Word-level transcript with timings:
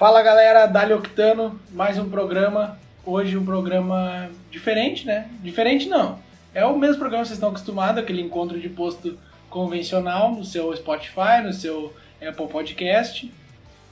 Fala 0.00 0.22
galera, 0.22 0.64
Dali 0.64 0.94
Octano, 0.94 1.60
mais 1.72 1.98
um 1.98 2.08
programa. 2.08 2.78
Hoje 3.04 3.36
um 3.36 3.44
programa 3.44 4.30
diferente, 4.50 5.06
né? 5.06 5.28
Diferente 5.42 5.90
não. 5.90 6.18
É 6.54 6.64
o 6.64 6.78
mesmo 6.78 7.00
programa 7.00 7.22
que 7.22 7.28
vocês 7.28 7.36
estão 7.36 7.50
acostumados, 7.50 8.02
aquele 8.02 8.22
encontro 8.22 8.58
de 8.58 8.70
posto 8.70 9.18
convencional 9.50 10.34
no 10.34 10.42
seu 10.42 10.74
Spotify, 10.74 11.42
no 11.44 11.52
seu 11.52 11.92
Apple 12.26 12.46
Podcast. 12.46 13.30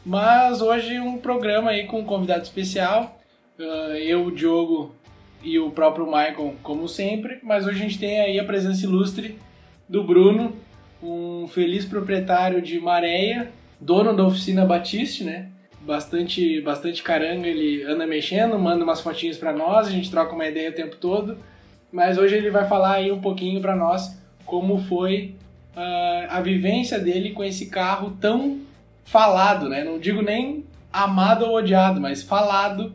Mas 0.02 0.62
hoje 0.62 0.98
um 0.98 1.18
programa 1.18 1.72
aí 1.72 1.84
com 1.84 2.00
um 2.00 2.06
convidado 2.06 2.42
especial. 2.42 3.20
Uh, 3.58 3.92
eu, 3.96 4.24
o 4.24 4.32
Diogo 4.32 4.94
e 5.42 5.58
o 5.58 5.70
próprio 5.72 6.06
Michael, 6.06 6.54
como 6.62 6.88
sempre. 6.88 7.38
Mas 7.42 7.66
hoje 7.66 7.80
a 7.80 7.82
gente 7.82 7.98
tem 7.98 8.18
aí 8.18 8.40
a 8.40 8.44
presença 8.44 8.82
ilustre 8.86 9.38
do 9.86 10.02
Bruno, 10.02 10.56
um 11.02 11.46
feliz 11.48 11.84
proprietário 11.84 12.62
de 12.62 12.80
Maréia, 12.80 13.52
dono 13.78 14.16
da 14.16 14.24
oficina 14.24 14.64
Batiste, 14.64 15.22
né? 15.22 15.50
Bastante, 15.88 16.60
bastante 16.60 17.02
caranga, 17.02 17.48
ele 17.48 17.82
anda 17.84 18.06
mexendo, 18.06 18.58
manda 18.58 18.84
umas 18.84 19.00
fotinhas 19.00 19.38
para 19.38 19.54
nós, 19.54 19.88
a 19.88 19.90
gente 19.90 20.10
troca 20.10 20.34
uma 20.34 20.46
ideia 20.46 20.68
o 20.68 20.74
tempo 20.74 20.96
todo. 20.96 21.38
Mas 21.90 22.18
hoje 22.18 22.36
ele 22.36 22.50
vai 22.50 22.68
falar 22.68 22.96
aí 22.96 23.10
um 23.10 23.22
pouquinho 23.22 23.58
para 23.62 23.74
nós 23.74 24.14
como 24.44 24.76
foi 24.82 25.34
uh, 25.74 26.26
a 26.28 26.42
vivência 26.42 26.98
dele 26.98 27.30
com 27.30 27.42
esse 27.42 27.70
carro 27.70 28.14
tão 28.20 28.60
falado, 29.02 29.66
né? 29.66 29.82
Não 29.82 29.98
digo 29.98 30.20
nem 30.20 30.62
amado 30.92 31.46
ou 31.46 31.56
odiado, 31.56 31.98
mas 31.98 32.22
falado 32.22 32.92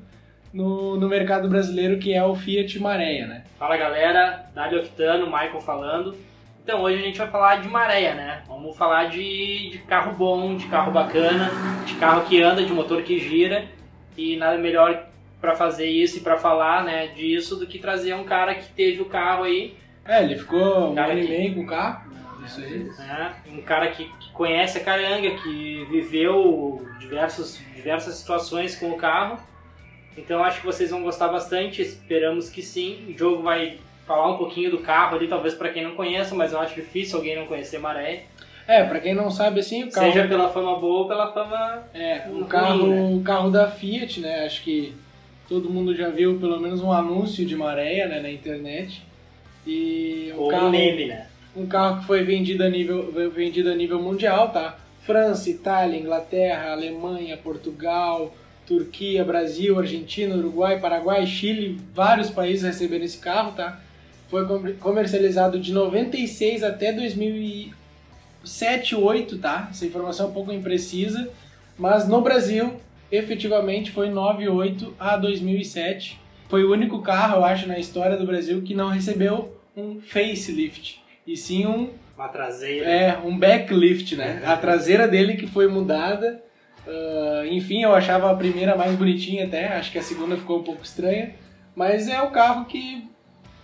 no, 0.53 0.95
no 0.95 1.09
mercado 1.09 1.49
brasileiro 1.49 1.97
que 1.97 2.13
é 2.13 2.23
o 2.23 2.35
Fiat 2.35 2.77
Maréia, 2.79 3.25
né? 3.25 3.43
Fala 3.57 3.75
galera, 3.75 4.45
Dário 4.53 4.79
Octano, 4.79 5.25
Michael 5.25 5.61
falando. 5.61 6.15
Então 6.63 6.81
hoje 6.81 6.97
a 6.97 7.05
gente 7.05 7.17
vai 7.17 7.27
falar 7.27 7.57
de 7.57 7.67
maréia, 7.67 8.15
né? 8.15 8.43
Vamos 8.47 8.77
falar 8.77 9.09
de, 9.09 9.69
de 9.69 9.79
carro 9.79 10.13
bom, 10.13 10.55
de 10.55 10.65
carro 10.67 10.93
bacana, 10.93 11.51
de 11.85 11.93
carro 11.95 12.25
que 12.25 12.41
anda, 12.41 12.63
de 12.63 12.71
motor 12.71 13.01
que 13.03 13.19
gira 13.19 13.65
e 14.17 14.37
nada 14.37 14.57
melhor 14.57 15.07
para 15.41 15.55
fazer 15.55 15.87
isso 15.87 16.19
e 16.19 16.21
para 16.21 16.37
falar, 16.37 16.85
né, 16.85 17.07
disso 17.07 17.57
do 17.57 17.67
que 17.67 17.77
trazer 17.77 18.13
um 18.13 18.23
cara 18.23 18.55
que 18.55 18.71
teve 18.71 19.01
o 19.01 19.05
carro 19.05 19.43
aí. 19.43 19.75
É, 20.05 20.23
ele 20.23 20.37
ficou 20.37 20.93
um, 20.93 20.97
ano 20.97 21.19
e 21.19 21.27
meio 21.27 21.55
com 21.55 21.61
o 21.63 21.67
carro. 21.67 22.09
Isso 22.45 22.61
aí. 22.61 22.89
É, 22.97 23.51
um 23.51 23.61
cara 23.61 23.87
que, 23.91 24.05
que, 24.05 24.31
conhece 24.31 24.77
a 24.77 24.83
caranga, 24.83 25.31
que 25.31 25.85
viveu 25.91 26.87
diversos, 26.97 27.59
diversas 27.75 28.15
situações 28.15 28.77
com 28.77 28.89
o 28.89 28.95
carro. 28.95 29.37
Então 30.17 30.41
acho 30.41 30.61
que 30.61 30.65
vocês 30.65 30.91
vão 30.91 31.03
gostar 31.03 31.27
bastante, 31.27 31.81
esperamos 31.81 32.49
que 32.49 32.61
sim. 32.61 33.07
O 33.09 33.17
jogo 33.17 33.43
vai 33.43 33.79
falar 34.05 34.31
um 34.31 34.37
pouquinho 34.37 34.71
do 34.71 34.79
carro 34.79 35.15
ali, 35.15 35.27
talvez 35.27 35.53
para 35.53 35.69
quem 35.69 35.83
não 35.83 35.95
conheça, 35.95 36.35
mas 36.35 36.51
eu 36.51 36.59
acho 36.59 36.75
difícil 36.75 37.17
alguém 37.17 37.35
não 37.35 37.45
conhecer 37.45 37.79
Maré. 37.79 38.25
É, 38.67 38.83
para 38.83 38.99
quem 38.99 39.13
não 39.13 39.29
sabe 39.29 39.59
assim, 39.59 39.83
o 39.83 39.91
carro 39.91 40.07
seja 40.07 40.27
pela 40.27 40.49
fama 40.49 40.79
boa 40.79 40.99
ou 40.99 41.07
pela 41.07 41.31
fama 41.33 41.83
é, 41.93 42.23
o 42.29 42.45
carro, 42.45 42.87
né? 42.87 43.13
o 43.13 43.21
carro 43.21 43.49
da 43.49 43.69
Fiat, 43.69 44.21
né? 44.21 44.45
Acho 44.45 44.63
que 44.63 44.93
todo 45.49 45.69
mundo 45.69 45.93
já 45.93 46.09
viu 46.09 46.39
pelo 46.39 46.59
menos 46.59 46.81
um 46.81 46.91
anúncio 46.91 47.45
de 47.45 47.55
Maréia, 47.55 48.07
né, 48.07 48.21
na 48.21 48.31
internet. 48.31 49.03
E 49.67 50.33
um 50.35 50.39
ou 50.39 50.47
carro, 50.49 50.67
um 50.67 50.71
meme, 50.71 51.05
né? 51.05 51.27
Um 51.55 51.65
carro 51.65 51.99
que 51.99 52.07
foi 52.07 52.23
vendido 52.23 52.63
a 52.63 52.69
nível 52.69 53.11
vendido 53.31 53.69
a 53.69 53.75
nível 53.75 54.01
mundial, 54.01 54.49
tá? 54.49 54.77
França, 55.01 55.49
Itália, 55.49 55.99
Inglaterra, 55.99 56.71
Alemanha, 56.71 57.35
Portugal, 57.35 58.33
Turquia, 58.65 59.25
Brasil, 59.25 59.77
Argentina, 59.77 60.35
Uruguai, 60.35 60.79
Paraguai, 60.79 61.25
Chile, 61.27 61.79
vários 61.93 62.29
países 62.29 62.63
receberam 62.63 63.03
esse 63.03 63.17
carro, 63.17 63.51
tá? 63.51 63.79
Foi 64.33 64.73
comercializado 64.79 65.59
de 65.59 65.71
96 65.71 66.63
até 66.63 66.91
2007, 66.91 68.95
8, 68.95 69.37
tá? 69.37 69.67
Essa 69.69 69.85
informação 69.85 70.25
é 70.25 70.29
um 70.29 70.33
pouco 70.33 70.51
imprecisa, 70.51 71.29
mas 71.77 72.07
no 72.07 72.19
Brasil, 72.19 72.77
efetivamente, 73.11 73.91
foi 73.91 74.09
98 74.09 74.95
a 74.99 75.17
2007. 75.17 76.19
Foi 76.49 76.63
o 76.63 76.71
único 76.71 76.99
carro, 77.03 77.35
eu 77.35 77.45
acho, 77.45 77.67
na 77.67 77.77
história 77.77 78.17
do 78.17 78.25
Brasil 78.25 78.63
que 78.63 78.73
não 78.73 78.89
recebeu 78.89 79.55
um 79.77 80.01
facelift, 80.01 80.99
e 81.27 81.37
sim 81.37 81.67
um... 81.67 81.91
Uma 82.17 82.27
traseira. 82.27 82.89
É, 82.89 83.19
um 83.19 83.37
backlift, 83.37 84.15
né? 84.15 84.41
A 84.47 84.57
traseira 84.57 85.07
dele 85.07 85.35
que 85.35 85.45
foi 85.45 85.67
mudada. 85.67 86.41
Uh, 86.87 87.45
enfim, 87.51 87.83
eu 87.83 87.93
achava 87.93 88.31
a 88.31 88.35
primeira 88.35 88.75
mais 88.75 88.95
bonitinha 88.95 89.45
até, 89.45 89.77
acho 89.77 89.91
que 89.91 89.99
a 89.99 90.03
segunda 90.03 90.35
ficou 90.35 90.57
um 90.57 90.63
pouco 90.63 90.83
estranha. 90.83 91.35
Mas 91.75 92.07
é 92.07 92.19
o 92.19 92.31
carro 92.31 92.65
que 92.65 93.12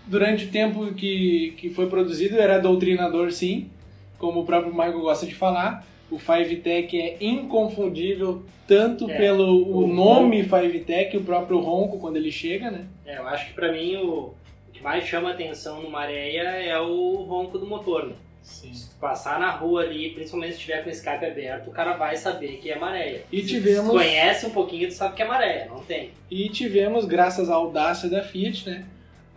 durante 0.05 0.45
o 0.45 0.49
tempo 0.49 0.93
que, 0.93 1.53
que 1.57 1.69
foi 1.69 1.87
produzido, 1.87 2.37
era 2.37 2.59
doutrinador 2.59 3.31
sim, 3.31 3.69
como 4.17 4.41
o 4.41 4.45
próprio 4.45 4.73
Michael 4.73 5.01
gosta 5.01 5.25
de 5.25 5.35
falar. 5.35 5.85
O 6.11 6.17
Five 6.17 6.57
Tech 6.57 6.99
é 6.99 7.17
inconfundível, 7.21 8.43
tanto 8.67 9.09
é, 9.09 9.15
pelo 9.15 9.77
o, 9.77 9.87
nome 9.87 10.43
Five 10.43 10.79
Tech, 10.79 11.15
o 11.15 11.23
próprio 11.23 11.59
ronco 11.59 11.99
quando 11.99 12.17
ele 12.17 12.31
chega, 12.31 12.71
né? 12.71 12.87
É, 13.05 13.17
eu 13.17 13.27
acho 13.27 13.47
que 13.47 13.53
para 13.53 13.71
mim 13.71 13.95
o, 13.97 14.09
o, 14.09 14.35
que 14.73 14.81
mais 14.81 15.05
chama 15.05 15.31
atenção 15.31 15.81
no 15.81 15.89
Maréia 15.89 16.41
é 16.41 16.79
o 16.79 17.15
ronco 17.27 17.59
do 17.59 17.67
motor, 17.67 18.07
né? 18.07 18.15
Sim. 18.41 18.73
Se 18.73 18.89
passar 18.95 19.39
na 19.39 19.51
rua 19.51 19.83
ali, 19.83 20.09
principalmente 20.09 20.55
se 20.55 20.61
tiver 20.61 20.81
com 20.81 20.89
o 20.89 20.91
escape 20.91 21.23
aberto, 21.23 21.67
o 21.67 21.71
cara 21.71 21.93
vai 21.93 22.17
saber 22.17 22.57
que 22.57 22.71
é 22.71 22.79
maréia. 22.79 23.23
E 23.31 23.43
tivemos... 23.43 23.85
Se 23.85 23.91
conhece 23.91 24.45
um 24.47 24.49
pouquinho, 24.49 24.87
tu 24.87 24.95
sabe 24.95 25.15
que 25.15 25.21
é 25.21 25.27
maréia, 25.27 25.67
não 25.67 25.83
tem. 25.83 26.09
E 26.31 26.49
tivemos, 26.49 27.05
graças 27.05 27.49
à 27.51 27.53
audácia 27.53 28.09
da 28.09 28.23
Fiat, 28.23 28.67
né? 28.67 28.85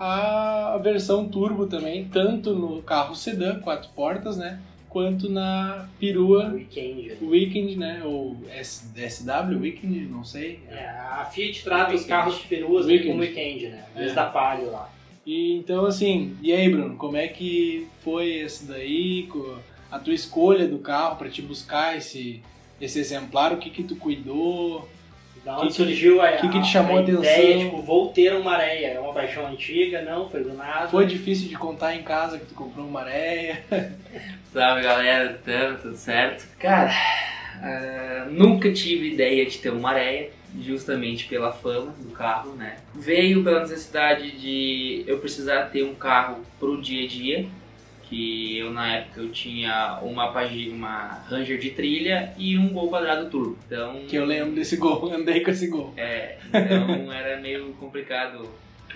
A 0.04 0.78
versão 0.78 1.28
turbo 1.28 1.66
também, 1.66 2.06
tanto 2.06 2.54
no 2.54 2.82
carro 2.82 3.14
sedã, 3.14 3.60
quatro 3.60 3.88
portas, 3.90 4.36
né? 4.36 4.60
Quanto 4.88 5.30
na 5.30 5.88
perua 5.98 6.48
Weekend, 6.52 7.16
Weekend 7.22 7.76
né? 7.78 8.02
Ou 8.04 8.36
SW, 8.62 9.60
Weekend, 9.60 10.06
não 10.06 10.24
sei. 10.24 10.60
É, 10.68 10.88
a 10.88 11.24
Fiat 11.24 11.62
trata 11.62 11.94
os 11.94 12.04
carros 12.04 12.40
de 12.40 12.46
peruas 12.48 12.86
Weekend. 12.86 13.10
como 13.10 13.20
Weekend, 13.20 13.68
né? 13.68 13.84
Desde 13.94 14.18
é. 14.18 14.20
a 14.20 14.26
Palio 14.26 14.72
lá. 14.72 14.92
E 15.24 15.54
então 15.54 15.86
assim, 15.86 16.36
e 16.42 16.52
aí 16.52 16.68
Bruno, 16.68 16.96
como 16.96 17.16
é 17.16 17.28
que 17.28 17.86
foi 18.00 18.28
esse 18.38 18.66
daí, 18.66 19.28
a 19.90 20.00
tua 20.00 20.14
escolha 20.14 20.66
do 20.66 20.78
carro 20.78 21.14
para 21.14 21.30
te 21.30 21.40
buscar 21.40 21.96
esse, 21.96 22.42
esse 22.80 22.98
exemplar, 22.98 23.52
o 23.52 23.58
que 23.58 23.70
que 23.70 23.84
tu 23.84 23.94
cuidou? 23.94 24.88
Da 25.44 25.58
onde 25.58 25.68
que 25.68 25.74
surgiu 25.74 26.22
a, 26.22 26.32
que, 26.32 26.48
que 26.48 26.60
te 26.60 26.68
chamou 26.68 26.96
a, 26.96 27.00
a 27.00 27.02
atenção? 27.02 27.22
ideia, 27.22 27.58
tipo, 27.64 27.82
vou 27.82 28.08
ter 28.08 28.32
uma 28.34 28.52
areia. 28.52 28.88
É 28.88 29.00
uma 29.00 29.12
paixão 29.12 29.46
antiga, 29.46 30.02
não, 30.02 30.28
foi 30.28 30.44
do 30.44 30.54
nada. 30.54 30.88
Foi 30.88 31.04
difícil 31.04 31.48
de 31.48 31.56
contar 31.56 31.96
em 31.96 32.02
casa 32.02 32.38
que 32.38 32.46
tu 32.46 32.54
comprou 32.54 32.86
uma 32.86 33.00
areia. 33.00 33.62
Salve 34.52 34.82
galera, 34.82 35.40
tudo, 35.44 35.82
tudo 35.82 35.96
certo? 35.96 36.46
Cara, 36.58 36.92
uh, 37.58 38.30
nunca 38.30 38.72
tive 38.72 39.12
ideia 39.12 39.44
de 39.46 39.58
ter 39.58 39.70
uma 39.70 39.90
areia, 39.90 40.30
justamente 40.60 41.24
pela 41.24 41.50
fama 41.50 41.92
do 41.98 42.10
carro, 42.10 42.52
né? 42.52 42.76
Veio 42.94 43.42
pela 43.42 43.60
necessidade 43.60 44.30
de 44.32 45.02
eu 45.06 45.18
precisar 45.18 45.70
ter 45.70 45.82
um 45.82 45.94
carro 45.94 46.42
pro 46.60 46.80
dia 46.80 47.04
a 47.04 47.08
dia, 47.08 47.46
que 48.12 48.58
eu 48.58 48.70
na 48.70 48.96
época 48.96 49.22
eu 49.22 49.30
tinha 49.30 49.98
uma 50.02 50.30
uma 50.70 51.22
Ranger 51.28 51.58
de 51.58 51.70
trilha 51.70 52.34
e 52.36 52.58
um 52.58 52.68
Gol 52.68 52.90
quadrado 52.90 53.30
turbo. 53.30 53.58
Então 53.66 54.04
que 54.06 54.16
eu 54.16 54.26
lembro 54.26 54.54
desse 54.54 54.76
Gol, 54.76 55.10
andei 55.10 55.40
com 55.40 55.50
esse 55.50 55.68
Gol. 55.68 55.94
É, 55.96 56.36
então 56.48 57.10
era 57.10 57.40
meio 57.40 57.72
complicado 57.74 58.46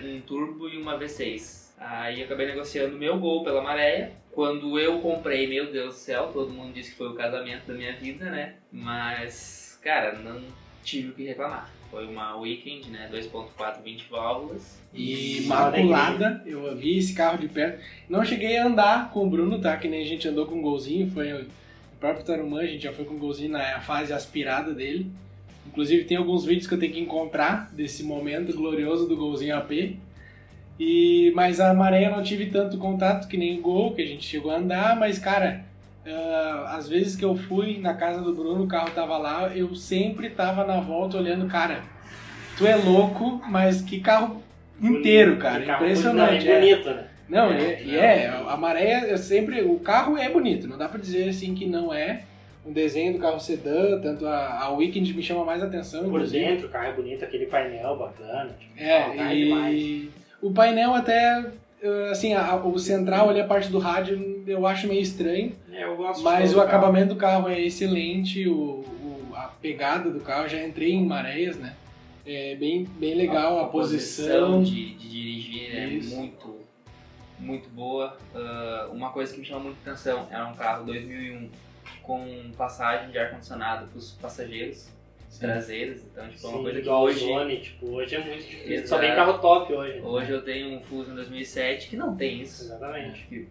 um 0.02 0.20
turbo 0.20 0.68
e 0.68 0.76
uma 0.76 0.98
V6. 0.98 1.72
Aí 1.78 2.22
acabei 2.22 2.46
negociando 2.46 2.98
meu 2.98 3.18
Gol 3.18 3.42
pela 3.42 3.62
Maréia. 3.62 4.12
Quando 4.32 4.78
eu 4.78 4.98
comprei, 5.00 5.46
meu 5.46 5.72
Deus 5.72 5.94
do 5.94 5.98
céu, 5.98 6.30
todo 6.30 6.52
mundo 6.52 6.74
disse 6.74 6.90
que 6.90 6.98
foi 6.98 7.08
o 7.08 7.14
casamento 7.14 7.66
da 7.66 7.72
minha 7.72 7.94
vida, 7.94 8.26
né? 8.26 8.56
Mas, 8.70 9.80
cara, 9.82 10.18
não 10.18 10.42
tive 10.84 11.08
o 11.08 11.12
que 11.14 11.24
reclamar. 11.24 11.70
Foi 11.90 12.06
uma 12.06 12.36
Weekend, 12.36 12.90
né? 12.90 13.08
2.4, 13.12 13.82
20 13.82 14.06
válvulas. 14.10 14.82
E 14.92 15.44
maculada, 15.46 16.42
eu 16.46 16.74
vi 16.76 16.98
esse 16.98 17.14
carro 17.14 17.38
de 17.38 17.48
perto. 17.48 17.82
Não 18.08 18.24
cheguei 18.24 18.56
a 18.56 18.66
andar 18.66 19.10
com 19.10 19.26
o 19.26 19.30
Bruno, 19.30 19.60
tá? 19.60 19.76
Que 19.76 19.88
nem 19.88 20.02
a 20.02 20.06
gente 20.06 20.26
andou 20.28 20.46
com 20.46 20.60
golzinho, 20.60 21.10
foi 21.10 21.32
o 21.32 21.46
próprio 22.00 22.24
Tarumã, 22.24 22.60
a 22.60 22.66
gente 22.66 22.82
já 22.84 22.92
foi 22.92 23.04
com 23.04 23.18
golzinho 23.18 23.52
na 23.52 23.80
fase 23.80 24.12
aspirada 24.12 24.72
dele. 24.72 25.10
Inclusive 25.66 26.04
tem 26.04 26.16
alguns 26.16 26.44
vídeos 26.44 26.66
que 26.66 26.74
eu 26.74 26.78
tenho 26.78 26.92
que 26.92 27.00
encontrar 27.00 27.70
desse 27.72 28.02
momento 28.02 28.54
glorioso 28.54 29.06
do 29.06 29.16
golzinho 29.16 29.56
AP. 29.56 29.96
E, 30.78 31.32
mas 31.34 31.58
a 31.58 31.72
Maréia 31.72 32.10
não 32.10 32.22
tive 32.22 32.46
tanto 32.46 32.78
contato 32.78 33.28
que 33.28 33.36
nem 33.36 33.58
o 33.58 33.62
Gol, 33.62 33.94
que 33.94 34.02
a 34.02 34.06
gente 34.06 34.24
chegou 34.24 34.50
a 34.50 34.58
andar, 34.58 34.96
mas 34.98 35.18
cara, 35.18 35.65
uh, 36.06 36.66
às 36.68 36.88
vezes 36.88 37.16
que 37.16 37.24
eu 37.24 37.36
fui 37.36 37.78
na 37.78 37.94
casa 37.94 38.22
do 38.22 38.34
Bruno, 38.34 38.64
o 38.64 38.68
carro 38.68 38.90
tava 38.94 39.18
lá, 39.18 39.50
eu 39.54 39.74
sempre 39.74 40.30
tava 40.30 40.64
na 40.64 40.80
volta 40.80 41.16
olhando, 41.16 41.46
cara, 41.46 41.82
tu 42.56 42.66
é 42.66 42.76
louco, 42.76 43.42
mas 43.48 43.82
que 43.82 44.00
carro 44.00 44.42
inteiro, 44.80 45.36
cara, 45.36 45.64
carro 45.64 45.84
impressionante. 45.84 46.48
É 46.48 46.60
bonito, 46.60 46.88
né? 46.90 47.06
Não, 47.28 47.52
é, 47.52 47.82
e 47.82 47.96
é, 47.96 48.24
é, 48.24 48.28
a 48.28 48.56
Maréia, 48.56 49.06
eu 49.06 49.18
sempre, 49.18 49.60
o 49.62 49.80
carro 49.80 50.16
é 50.16 50.28
bonito, 50.28 50.68
não 50.68 50.78
dá 50.78 50.88
pra 50.88 51.00
dizer 51.00 51.28
assim 51.28 51.54
que 51.54 51.66
não 51.66 51.92
é, 51.92 52.22
o 52.64 52.70
desenho 52.70 53.14
do 53.14 53.18
carro 53.18 53.40
sedã, 53.40 54.00
tanto 54.00 54.26
a, 54.26 54.60
a 54.62 54.70
Weekend 54.70 55.12
me 55.12 55.22
chama 55.22 55.44
mais 55.44 55.62
atenção. 55.62 56.02
Por 56.02 56.08
inclusive. 56.08 56.44
dentro 56.44 56.66
o 56.66 56.70
carro 56.70 56.86
é 56.86 56.92
bonito, 56.92 57.24
aquele 57.24 57.46
painel 57.46 57.96
bacana. 57.96 58.50
Tipo, 58.58 58.72
é, 58.76 59.34
e 59.34 60.10
o 60.40 60.52
painel 60.52 60.94
até 60.94 61.46
assim, 62.10 62.34
a, 62.34 62.56
o 62.56 62.78
central 62.78 63.28
ali, 63.30 63.40
a 63.40 63.46
parte 63.46 63.70
do 63.70 63.78
rádio, 63.78 64.42
eu 64.46 64.66
acho 64.66 64.86
meio 64.86 65.00
estranho. 65.00 65.54
É, 65.72 65.84
eu 65.84 65.96
gosto 65.96 66.22
Mas 66.22 66.54
o 66.54 66.60
acabamento 66.60 67.14
do 67.14 67.16
carro 67.16 67.48
é 67.48 67.60
excelente, 67.60 68.48
o, 68.48 68.54
o, 68.54 69.32
a 69.34 69.48
pegada 69.60 70.10
do 70.10 70.20
carro, 70.20 70.48
já 70.48 70.62
entrei 70.64 70.92
em 70.92 71.04
Mareias, 71.04 71.56
né? 71.56 71.74
É 72.24 72.56
bem, 72.56 72.84
bem 72.98 73.14
legal 73.14 73.60
a, 73.60 73.68
posição. 73.68 74.62
de, 74.62 74.94
de 74.94 75.08
dirigir 75.08 75.76
é 75.76 75.86
Isso. 75.86 76.16
muito, 76.16 76.56
muito 77.38 77.68
boa. 77.68 78.16
Ah, 78.34 78.88
uma 78.92 79.10
coisa 79.10 79.32
que 79.32 79.40
me 79.40 79.46
chamou 79.46 79.64
muita 79.64 79.90
atenção 79.90 80.26
era 80.30 80.46
um 80.46 80.54
carro 80.54 80.84
2001 80.86 81.48
com 82.02 82.50
passagem 82.56 83.10
de 83.10 83.18
ar-condicionado 83.18 83.86
para 83.86 83.98
os 83.98 84.12
passageiros 84.12 84.88
traseiros. 85.38 86.02
Então, 86.02 86.28
tipo, 86.28 86.46
é 86.46 86.50
uma 86.50 86.56
Sim, 86.58 86.62
coisa 86.62 86.78
que 86.80 86.84
igual 86.86 87.02
hoje, 87.02 87.18
Zone, 87.20 87.56
tipo, 87.60 87.86
hoje 87.86 88.14
é 88.14 88.24
muito 88.24 88.42
difícil. 88.44 88.72
Exato. 88.72 88.88
Só 88.88 88.98
vem 88.98 89.14
carro 89.14 89.38
top 89.38 89.72
hoje. 89.72 90.00
hoje 90.00 90.30
eu 90.30 90.42
tenho 90.42 90.76
um 90.76 90.80
Fuso 90.80 91.10
em 91.10 91.14
2007 91.14 91.88
que 91.88 91.96
não 91.96 92.14
tem 92.16 92.42
isso. 92.42 92.64
Exatamente. 92.64 93.26
Que 93.28 93.46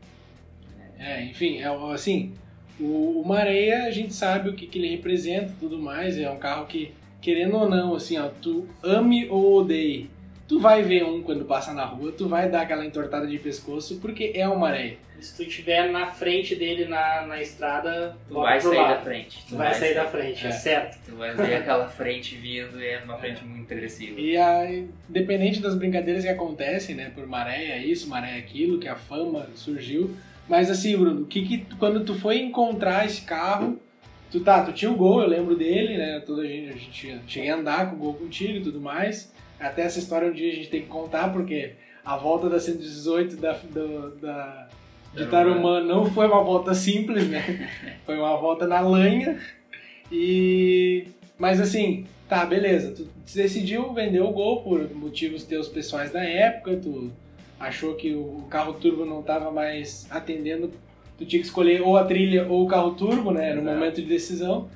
É, 0.98 1.24
enfim, 1.24 1.60
é, 1.62 1.70
o- 1.70 1.92
assim, 1.92 2.34
o, 2.80 3.22
o 3.22 3.28
Mareia 3.28 3.84
a 3.86 3.92
gente 3.92 4.14
sabe 4.14 4.50
o 4.50 4.54
que, 4.54 4.66
que 4.68 4.80
ele 4.80 4.90
representa 4.90 5.52
e 5.52 5.56
tudo 5.60 5.78
mais, 5.78 6.18
é 6.18 6.30
um 6.30 6.38
carro 6.38 6.66
que, 6.68 6.92
querendo 7.22 7.58
ou 7.58 7.70
não, 7.70 7.94
assim, 7.96 8.18
ó, 8.18 8.30
tu 8.42 8.66
ame 8.82 9.28
ou 9.30 9.56
odeie, 9.60 10.10
tu 10.48 10.60
vai 10.60 10.84
ver 10.84 11.04
um 11.04 11.22
quando 11.24 11.46
passa 11.46 11.74
na 11.74 11.86
rua, 11.86 12.12
tu 12.12 12.28
vai 12.28 12.50
dar 12.50 12.62
aquela 12.62 12.86
entortada 12.86 13.26
de 13.28 13.38
pescoço, 13.40 14.00
porque 14.00 14.32
é 14.36 14.48
o 14.48 14.60
Mareia. 14.60 14.98
Se 15.20 15.36
tu 15.38 15.44
estiver 15.44 15.90
na 15.92 16.08
frente 16.08 16.56
dele 16.56 16.86
na, 16.86 17.26
na 17.26 17.42
estrada, 17.42 18.16
tu 18.28 18.34
vai 18.36 18.60
sair 18.60 18.78
lado. 18.78 18.96
da 18.96 19.02
frente. 19.02 19.46
Tu 19.48 19.56
vai 19.56 19.74
sair 19.74 19.96
da 19.96 20.06
frente, 20.06 20.46
é, 20.46 20.50
É. 20.50 20.52
certo. 20.52 21.00
Tu 21.06 21.16
vai 21.16 21.34
ver 21.34 21.56
aquela 21.56 21.88
frente 21.88 22.36
vindo 22.36 22.80
e 22.82 22.86
é 22.86 23.02
uma 23.04 23.18
frente 23.18 23.44
muito 23.44 23.74
agressiva. 23.74 24.20
E 24.20 24.36
a, 24.38 24.68
independente 25.10 25.62
das 25.62 25.74
brincadeiras 25.74 26.24
que 26.24 26.30
acontecem, 26.30 26.96
né, 26.96 27.12
por 27.16 27.26
Maréia 27.26 27.78
isso, 27.78 28.10
Maréia 28.10 28.38
aquilo, 28.38 28.78
que 28.78 28.88
a 28.88 28.96
fama 28.96 29.48
surgiu, 29.56 30.16
mas 30.50 30.70
assim, 30.70 30.96
Bruno, 30.98 31.22
o 31.22 31.26
que 31.26 31.42
que, 31.44 31.58
tu- 31.60 31.78
quando 31.78 32.04
tu 32.04 32.14
foi 32.14 32.38
encontrar 32.40 33.06
esse 33.06 33.22
carro, 33.22 33.80
tu 34.30 34.42
tá, 34.42 34.64
tu 34.64 34.74
tinha 34.74 34.92
o 34.92 34.96
Gol, 34.96 35.22
eu 35.22 35.28
lembro 35.30 35.56
dele, 35.56 35.98
né, 35.98 36.20
toda 36.26 36.42
a 36.44 36.46
gente, 36.48 36.70
a 36.70 36.74
gente 36.78 37.20
cheguei 37.26 37.50
a 37.50 37.56
andar 37.56 37.90
com 37.90 37.96
o 37.96 38.00
Gol 38.00 38.14
contigo 38.16 38.58
e 38.58 38.62
tudo 38.62 38.82
mais, 38.82 39.34
até 39.60 39.84
essa 39.84 40.00
história 40.00 40.28
um 40.28 40.34
dia 40.34 40.52
a 40.52 40.56
gente 40.56 40.70
tem 40.70 40.82
que 40.82 40.88
contar, 40.88 41.32
porque 41.32 41.74
a 42.04 42.18
volta 42.18 42.50
da 42.50 42.60
118 42.60 43.38
da, 43.38 43.54
do, 43.54 44.16
da, 44.18 44.68
de 45.14 45.26
Tarumã 45.28 45.82
não 45.82 46.06
foi 46.06 46.28
uma 46.28 46.44
volta 46.44 46.74
simples, 46.74 47.28
né, 47.28 47.70
foi 48.06 48.18
uma 48.18 48.36
volta 48.38 48.68
na 48.68 48.80
lanha, 48.80 49.40
e... 50.12 51.08
Mas 51.38 51.60
assim, 51.60 52.06
tá, 52.30 52.46
beleza, 52.46 52.92
tu 52.92 53.10
decidiu 53.34 53.92
vender 53.94 54.22
o 54.22 54.32
Gol 54.32 54.62
por 54.62 54.90
motivos 54.96 55.44
teus 55.44 55.68
pessoais 55.68 56.12
da 56.12 56.24
época, 56.24 56.78
tu 56.78 57.12
achou 57.60 57.96
que 57.96 58.14
o 58.14 58.46
carro 58.50 58.74
turbo 58.74 59.06
não 59.06 59.20
estava 59.20 59.52
mais 59.52 60.08
atendendo, 60.10 60.72
tu 61.18 61.26
tinha 61.26 61.42
que 61.42 61.48
escolher 61.48 61.82
ou 61.82 61.98
a 61.98 62.06
trilha 62.06 62.48
ou 62.48 62.64
o 62.64 62.68
carro 62.68 62.92
turbo, 62.92 63.32
né, 63.32 63.54
no 63.54 63.62
Exato. 63.62 63.78
momento 63.78 63.96
de 63.96 64.08
decisão. 64.08 64.70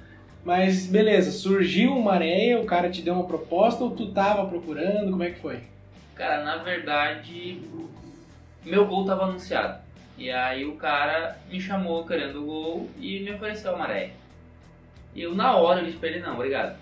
Mas 0.49 0.87
beleza, 0.87 1.31
surgiu 1.31 1.95
uma 1.95 2.13
areia, 2.13 2.59
o 2.59 2.65
cara 2.65 2.89
te 2.89 3.03
deu 3.03 3.13
uma 3.13 3.27
proposta 3.27 3.83
ou 3.83 3.91
tu 3.91 4.11
tava 4.11 4.47
procurando, 4.47 5.11
como 5.11 5.21
é 5.21 5.29
que 5.29 5.39
foi? 5.39 5.59
Cara, 6.15 6.43
na 6.43 6.57
verdade, 6.57 7.61
meu 8.65 8.87
gol 8.87 9.05
tava 9.05 9.25
anunciado. 9.25 9.79
E 10.17 10.31
aí 10.31 10.65
o 10.65 10.73
cara 10.73 11.37
me 11.51 11.61
chamou 11.61 12.03
querendo 12.03 12.41
o 12.41 12.45
gol 12.47 12.89
e 12.99 13.19
me 13.19 13.31
ofereceu 13.31 13.75
a 13.75 13.77
maré. 13.77 14.13
E 15.13 15.21
eu 15.21 15.35
na 15.35 15.55
hora 15.55 15.81
eu 15.81 15.85
disse 15.85 15.99
pra 15.99 16.09
ele, 16.09 16.19
não, 16.19 16.33
obrigado. 16.33 16.75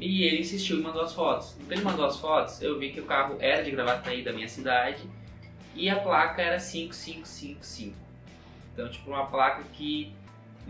E 0.00 0.24
ele 0.24 0.40
insistiu 0.40 0.78
e 0.78 0.82
mandou 0.82 1.02
as 1.02 1.12
fotos. 1.12 1.52
Quando 1.58 1.72
ele 1.72 1.82
mandou 1.82 2.06
as 2.06 2.16
fotos, 2.18 2.62
eu 2.62 2.78
vi 2.78 2.92
que 2.92 3.00
o 3.00 3.04
carro 3.04 3.36
era 3.40 3.62
de 3.62 3.72
Gravataí 3.72 4.24
da 4.24 4.32
minha 4.32 4.48
cidade 4.48 5.02
e 5.74 5.90
a 5.90 5.96
placa 5.96 6.40
era 6.40 6.58
5555. 6.58 7.94
Então, 8.72 8.88
tipo, 8.88 9.10
uma 9.10 9.26
placa 9.26 9.64
que 9.74 10.14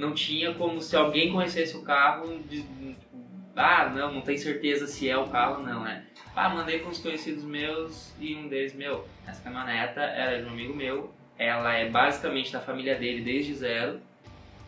não 0.01 0.13
tinha 0.15 0.55
como 0.55 0.81
se 0.81 0.97
alguém 0.97 1.31
conhecesse 1.33 1.77
o 1.77 1.83
carro, 1.83 2.39
de- 2.49 2.63
tipo, 2.63 3.21
ah, 3.55 3.89
não, 3.89 4.15
não 4.15 4.21
tem 4.23 4.37
certeza 4.39 4.87
se 4.87 5.09
é 5.09 5.17
o 5.17 5.29
carro, 5.29 5.63
não, 5.63 5.85
né? 5.85 6.05
Ah, 6.35 6.49
mandei 6.49 6.79
com 6.79 6.89
os 6.91 6.99
conhecidos 6.99 7.45
meus 7.45 8.15
e 8.19 8.35
um 8.35 8.49
deles, 8.49 8.75
meu, 8.75 9.07
essa 9.27 9.43
caminhoneta 9.43 10.01
era 10.01 10.41
de 10.41 10.49
um 10.49 10.53
amigo 10.53 10.75
meu, 10.75 11.13
ela 11.39 11.75
é 11.75 11.89
basicamente 11.89 12.53
da 12.53 12.61
família 12.61 12.95
dele 12.97 13.23
desde 13.23 13.55
zero 13.55 14.01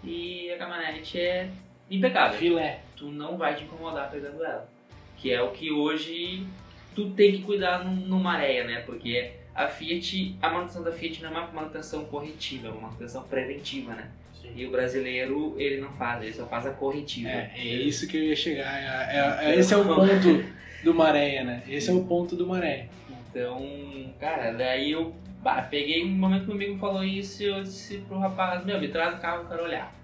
e 0.04 0.50
a 0.50 0.58
caminhonete 0.58 1.18
é 1.18 1.48
impecável. 1.90 2.38
Filé. 2.38 2.80
Tu 2.96 3.06
não 3.06 3.36
vai 3.36 3.54
te 3.54 3.64
incomodar 3.64 4.10
pegando 4.10 4.44
ela. 4.44 4.68
Que 5.16 5.32
é 5.32 5.40
o 5.42 5.50
que 5.50 5.70
hoje 5.70 6.46
tu 6.94 7.10
tem 7.10 7.32
que 7.32 7.42
cuidar 7.42 7.84
num- 7.84 8.06
numa 8.06 8.32
areia, 8.34 8.64
né? 8.64 8.80
Porque 8.80 9.32
a 9.54 9.68
Fiat, 9.68 10.36
a 10.42 10.48
manutenção 10.50 10.82
da 10.82 10.92
Fiat 10.92 11.22
não 11.22 11.28
é 11.28 11.32
uma 11.32 11.46
manutenção 11.52 12.04
corretiva, 12.06 12.68
é 12.68 12.70
uma 12.70 12.82
manutenção 12.88 13.22
preventiva, 13.24 13.94
né? 13.94 14.10
E 14.54 14.66
o 14.66 14.70
brasileiro, 14.70 15.54
ele 15.58 15.80
não 15.80 15.90
faz, 15.92 16.22
ele 16.22 16.32
só 16.32 16.46
faz 16.46 16.66
a 16.66 16.70
corretiva. 16.70 17.28
É, 17.28 17.52
é 17.56 17.64
isso 17.64 18.06
que 18.06 18.16
eu 18.16 18.22
ia 18.24 18.36
chegar. 18.36 18.66
É, 18.78 19.16
é- 19.46 19.52
é- 19.52 19.56
esse 19.58 19.72
é 19.72 19.76
o 19.76 19.84
ponto 19.94 20.44
do 20.84 20.94
Maréia, 20.94 21.44
né? 21.44 21.62
Esse 21.68 21.90
é 21.90 21.92
o 21.92 22.04
ponto 22.04 22.36
do 22.36 22.46
Maréia. 22.46 22.88
Então, 23.30 24.12
cara, 24.20 24.52
daí 24.52 24.90
eu 24.92 25.14
bah, 25.42 25.62
peguei 25.62 26.04
um 26.04 26.08
momento 26.08 26.44
que 26.44 26.50
o 26.50 26.54
amigo 26.54 26.76
falou 26.78 27.02
isso 27.02 27.42
e 27.42 27.46
eu 27.46 27.62
disse 27.62 27.98
pro 28.08 28.18
rapaz, 28.18 28.64
meu, 28.64 28.78
me 28.80 28.88
traz 28.88 29.16
o 29.16 29.20
carro, 29.20 29.42
eu 29.42 29.48
quero 29.48 29.64
olhar. 29.64 29.94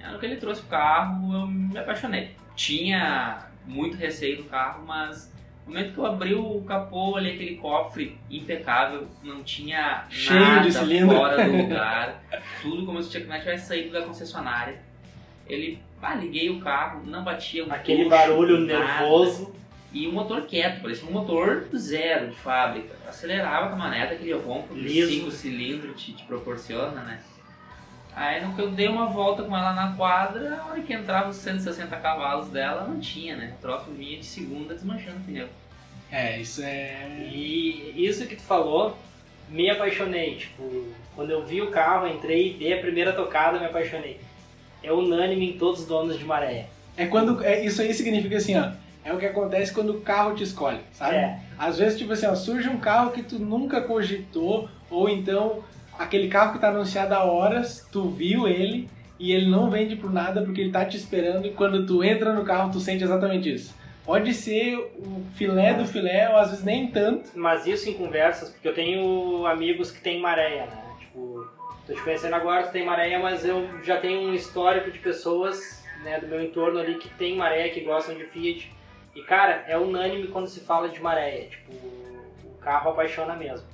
Aí, 0.00 0.12
no 0.12 0.18
que 0.18 0.26
ele 0.26 0.36
trouxe 0.36 0.60
o 0.60 0.66
carro, 0.66 1.32
eu 1.34 1.46
me 1.46 1.76
apaixonei. 1.76 2.30
Tinha 2.54 3.46
muito 3.66 3.96
receio 3.96 4.36
do 4.38 4.44
carro, 4.44 4.84
mas 4.86 5.32
no 5.68 5.74
momento 5.74 5.92
que 5.92 5.98
eu 5.98 6.06
abri 6.06 6.34
o 6.34 6.62
capô, 6.62 7.12
olhei 7.16 7.34
aquele 7.34 7.56
cofre 7.56 8.18
impecável, 8.30 9.06
não 9.22 9.42
tinha 9.42 10.06
Cheio 10.08 10.40
nada 10.40 10.60
de 10.62 10.72
cilindro. 10.72 11.16
fora 11.16 11.44
do 11.44 11.52
lugar, 11.56 12.22
tudo 12.62 12.86
como 12.86 13.02
se 13.02 13.10
tinha- 13.10 13.38
tivesse 13.38 13.68
saído 13.68 13.92
da 13.92 14.02
concessionária. 14.02 14.80
Ele, 15.46 15.78
ah, 16.02 16.14
liguei 16.14 16.48
o 16.50 16.58
carro, 16.60 17.02
não 17.06 17.22
batia 17.22 17.64
um 17.64 17.72
Aquele 17.72 18.04
tucho, 18.04 18.10
barulho 18.10 18.60
nada. 18.60 18.78
nervoso. 19.00 19.54
E 19.92 20.06
o 20.06 20.12
motor 20.12 20.42
quieto, 20.42 20.82
parecia 20.82 21.08
um 21.08 21.12
motor 21.12 21.66
zero 21.74 22.28
de 22.28 22.36
fábrica. 22.36 22.94
Acelerava 23.08 23.66
a 23.66 23.68
caminhoneta, 23.70 24.12
aquele 24.14 24.34
ronco 24.34 24.74
de. 24.74 25.06
5 25.06 25.30
cilindros 25.30 26.02
te, 26.02 26.12
te 26.12 26.24
proporciona, 26.24 27.00
né? 27.02 27.20
Aí 28.18 28.44
no 28.44 28.52
que 28.52 28.60
eu 28.60 28.72
dei 28.72 28.88
uma 28.88 29.06
volta 29.06 29.44
com 29.44 29.56
ela 29.56 29.72
na 29.72 29.92
quadra, 29.92 30.60
a 30.60 30.66
hora 30.66 30.80
que 30.80 30.92
entrava 30.92 31.30
os 31.30 31.36
160 31.36 31.94
cavalos 31.98 32.48
dela, 32.48 32.82
não 32.82 32.98
tinha, 32.98 33.36
né? 33.36 33.54
O 33.56 33.62
troço 33.62 33.92
vinha 33.92 34.18
de 34.18 34.26
segunda 34.26 34.74
desmanchando 34.74 35.18
o 35.18 35.20
pneu. 35.20 35.46
É, 36.10 36.40
isso 36.40 36.60
é. 36.64 37.06
E 37.32 37.94
isso 37.96 38.26
que 38.26 38.34
tu 38.34 38.42
falou, 38.42 38.98
me 39.48 39.70
apaixonei. 39.70 40.34
Tipo, 40.34 40.88
quando 41.14 41.30
eu 41.30 41.46
vi 41.46 41.62
o 41.62 41.70
carro, 41.70 42.08
entrei, 42.08 42.56
dei 42.58 42.72
a 42.72 42.80
primeira 42.80 43.12
tocada, 43.12 43.60
me 43.60 43.66
apaixonei. 43.66 44.18
É 44.82 44.92
unânime 44.92 45.50
em 45.50 45.56
todos 45.56 45.82
os 45.82 45.86
donos 45.86 46.18
de 46.18 46.24
maré. 46.24 46.66
É 46.96 47.06
quando. 47.06 47.44
É, 47.44 47.64
isso 47.64 47.80
aí 47.80 47.94
significa 47.94 48.36
assim, 48.36 48.58
ó. 48.58 48.72
É 49.04 49.12
o 49.12 49.18
que 49.18 49.26
acontece 49.26 49.72
quando 49.72 49.90
o 49.90 50.00
carro 50.00 50.34
te 50.34 50.42
escolhe, 50.42 50.80
sabe? 50.92 51.14
É, 51.14 51.38
Às 51.56 51.78
vezes, 51.78 51.96
tipo 51.96 52.12
assim, 52.12 52.26
ó, 52.26 52.34
surge 52.34 52.68
um 52.68 52.78
carro 52.78 53.12
que 53.12 53.22
tu 53.22 53.38
nunca 53.38 53.80
cogitou, 53.80 54.68
ou 54.90 55.08
então 55.08 55.62
aquele 55.98 56.28
carro 56.28 56.52
que 56.52 56.60
tá 56.60 56.68
anunciado 56.68 57.14
há 57.14 57.24
horas, 57.24 57.86
tu 57.90 58.08
viu 58.08 58.46
ele 58.46 58.88
e 59.18 59.32
ele 59.32 59.50
não 59.50 59.68
vende 59.68 59.96
por 59.96 60.12
nada 60.12 60.42
porque 60.42 60.60
ele 60.60 60.70
tá 60.70 60.84
te 60.84 60.96
esperando 60.96 61.46
e 61.46 61.50
quando 61.50 61.84
tu 61.84 62.04
entra 62.04 62.32
no 62.32 62.44
carro 62.44 62.70
tu 62.70 62.78
sente 62.78 63.02
exatamente 63.02 63.52
isso. 63.52 63.74
Pode 64.04 64.32
ser 64.32 64.74
o 64.76 65.22
filé 65.34 65.74
do 65.74 65.84
filé, 65.84 66.30
ou 66.30 66.36
às 66.36 66.48
vezes 66.48 66.64
nem 66.64 66.86
tanto. 66.86 67.30
mas 67.34 67.66
isso 67.66 67.90
em 67.90 67.92
conversas, 67.92 68.48
porque 68.48 68.66
eu 68.66 68.72
tenho 68.72 69.44
amigos 69.46 69.90
que 69.90 70.00
têm 70.00 70.18
maréia, 70.18 70.64
né? 70.64 70.82
Tipo, 70.98 71.46
tô 71.86 71.92
te 71.92 72.02
conhecendo 72.02 72.34
agora, 72.34 72.62
tu 72.62 72.72
tem 72.72 72.86
maréia, 72.86 73.18
mas 73.18 73.44
eu 73.44 73.68
já 73.82 73.98
tenho 73.98 74.30
um 74.30 74.32
histórico 74.32 74.90
de 74.90 74.98
pessoas 74.98 75.84
né, 76.02 76.18
do 76.20 76.26
meu 76.26 76.42
entorno 76.42 76.78
ali 76.78 76.94
que 76.94 77.10
tem 77.10 77.36
maréia, 77.36 77.70
que 77.70 77.80
gostam 77.80 78.14
de 78.14 78.24
Fiat. 78.24 78.72
E 79.14 79.22
cara, 79.24 79.64
é 79.66 79.76
unânime 79.76 80.28
quando 80.28 80.46
se 80.46 80.60
fala 80.60 80.88
de 80.88 81.00
maréia. 81.02 81.50
Tipo, 81.50 81.72
o 81.72 82.56
carro 82.62 82.92
apaixona 82.92 83.34
mesmo. 83.34 83.66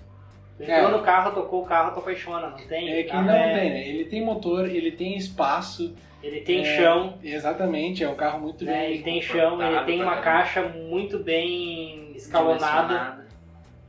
Entrou 0.61 0.76
É. 0.76 0.90
no 0.90 1.02
carro, 1.02 1.32
tocou 1.32 1.62
o 1.62 1.66
carro, 1.66 1.92
tu 1.92 1.99
apaixona, 1.99 2.49
não 2.50 2.56
tem? 2.58 2.90
É 2.92 3.02
que 3.02 3.11
Carro 3.11 3.26
não 3.26 3.34
é- 3.34 3.58
tem, 3.58 3.70
né? 3.70 3.88
Ele 3.88 4.04
tem 4.04 4.25
motor, 4.25 4.68
ele 4.68 4.92
tem 4.92 5.16
espaço. 5.16 5.94
Ele 6.23 6.40
tem 6.40 6.61
É, 6.61 6.76
chão, 6.76 7.14
Exatamente, 7.23 8.02
é 8.02 8.08
um 8.08 8.14
carro 8.14 8.40
muito 8.40 8.64
né? 8.64 8.73
bem. 8.73 8.92
Ele 8.94 9.02
tem 9.02 9.20
chão, 9.20 9.61
ele 9.61 9.84
tem 9.84 10.00
uma 10.02 10.16
caixa 10.18 10.62
muito 10.62 11.18
bem 11.18 12.12
escalonada, 12.14 13.26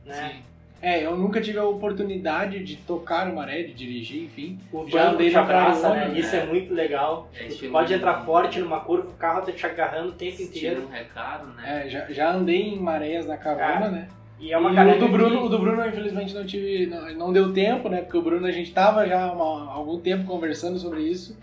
né? 0.04 0.30
Sim. 0.32 0.42
É, 0.82 1.04
eu 1.06 1.16
nunca 1.16 1.40
tive 1.40 1.58
a 1.58 1.64
oportunidade 1.64 2.62
de 2.62 2.76
tocar 2.76 3.26
uma 3.26 3.36
maré, 3.36 3.62
de 3.62 3.72
dirigir, 3.72 4.24
enfim. 4.24 4.58
O 4.70 4.86
Já 4.86 5.08
andei 5.10 5.30
na 5.30 5.40
abraça, 5.40 5.82
carona, 5.88 6.08
né? 6.08 6.18
Isso 6.18 6.36
né? 6.36 6.42
é 6.42 6.46
muito 6.46 6.74
legal. 6.74 7.28
É 7.34 7.44
Tu 7.44 7.52
estilo 7.52 7.72
pode 7.72 7.94
entrar 7.94 8.24
forte 8.26 8.58
numa 8.60 8.80
curva, 8.80 9.08
o 9.08 9.14
carro 9.14 9.40
tá 9.40 9.50
te 9.52 9.64
agarrando 9.64 10.10
o 10.10 10.12
tempo 10.12 10.36
Tira 10.36 10.44
inteiro. 10.48 10.82
um 10.86 10.90
recado, 10.90 11.46
né? 11.54 11.84
É, 11.86 11.88
já, 11.88 12.04
já 12.12 12.30
andei 12.30 12.60
em 12.74 12.78
mareias 12.78 13.26
na 13.26 13.38
carona, 13.38 13.66
Cara, 13.66 13.88
né? 13.90 14.08
E 14.38 14.52
é 14.52 14.58
uma 14.58 14.70
e 14.70 14.96
o 14.96 14.98
do 14.98 15.08
Bruno, 15.08 15.38
que- 15.40 15.46
o 15.46 15.48
do 15.48 15.58
Bruno 15.58 15.86
infelizmente 15.88 16.34
não 16.34 16.44
tive, 16.44 16.86
não, 16.86 17.10
não 17.14 17.32
deu 17.32 17.52
tempo, 17.52 17.88
né? 17.88 18.02
Porque 18.02 18.18
o 18.18 18.22
Bruno 18.22 18.46
a 18.46 18.50
gente 18.52 18.70
tava 18.72 19.06
já 19.06 19.18
há 19.24 19.30
algum 19.72 19.98
tempo 19.98 20.24
conversando 20.26 20.78
sobre 20.78 21.00
isso. 21.02 21.36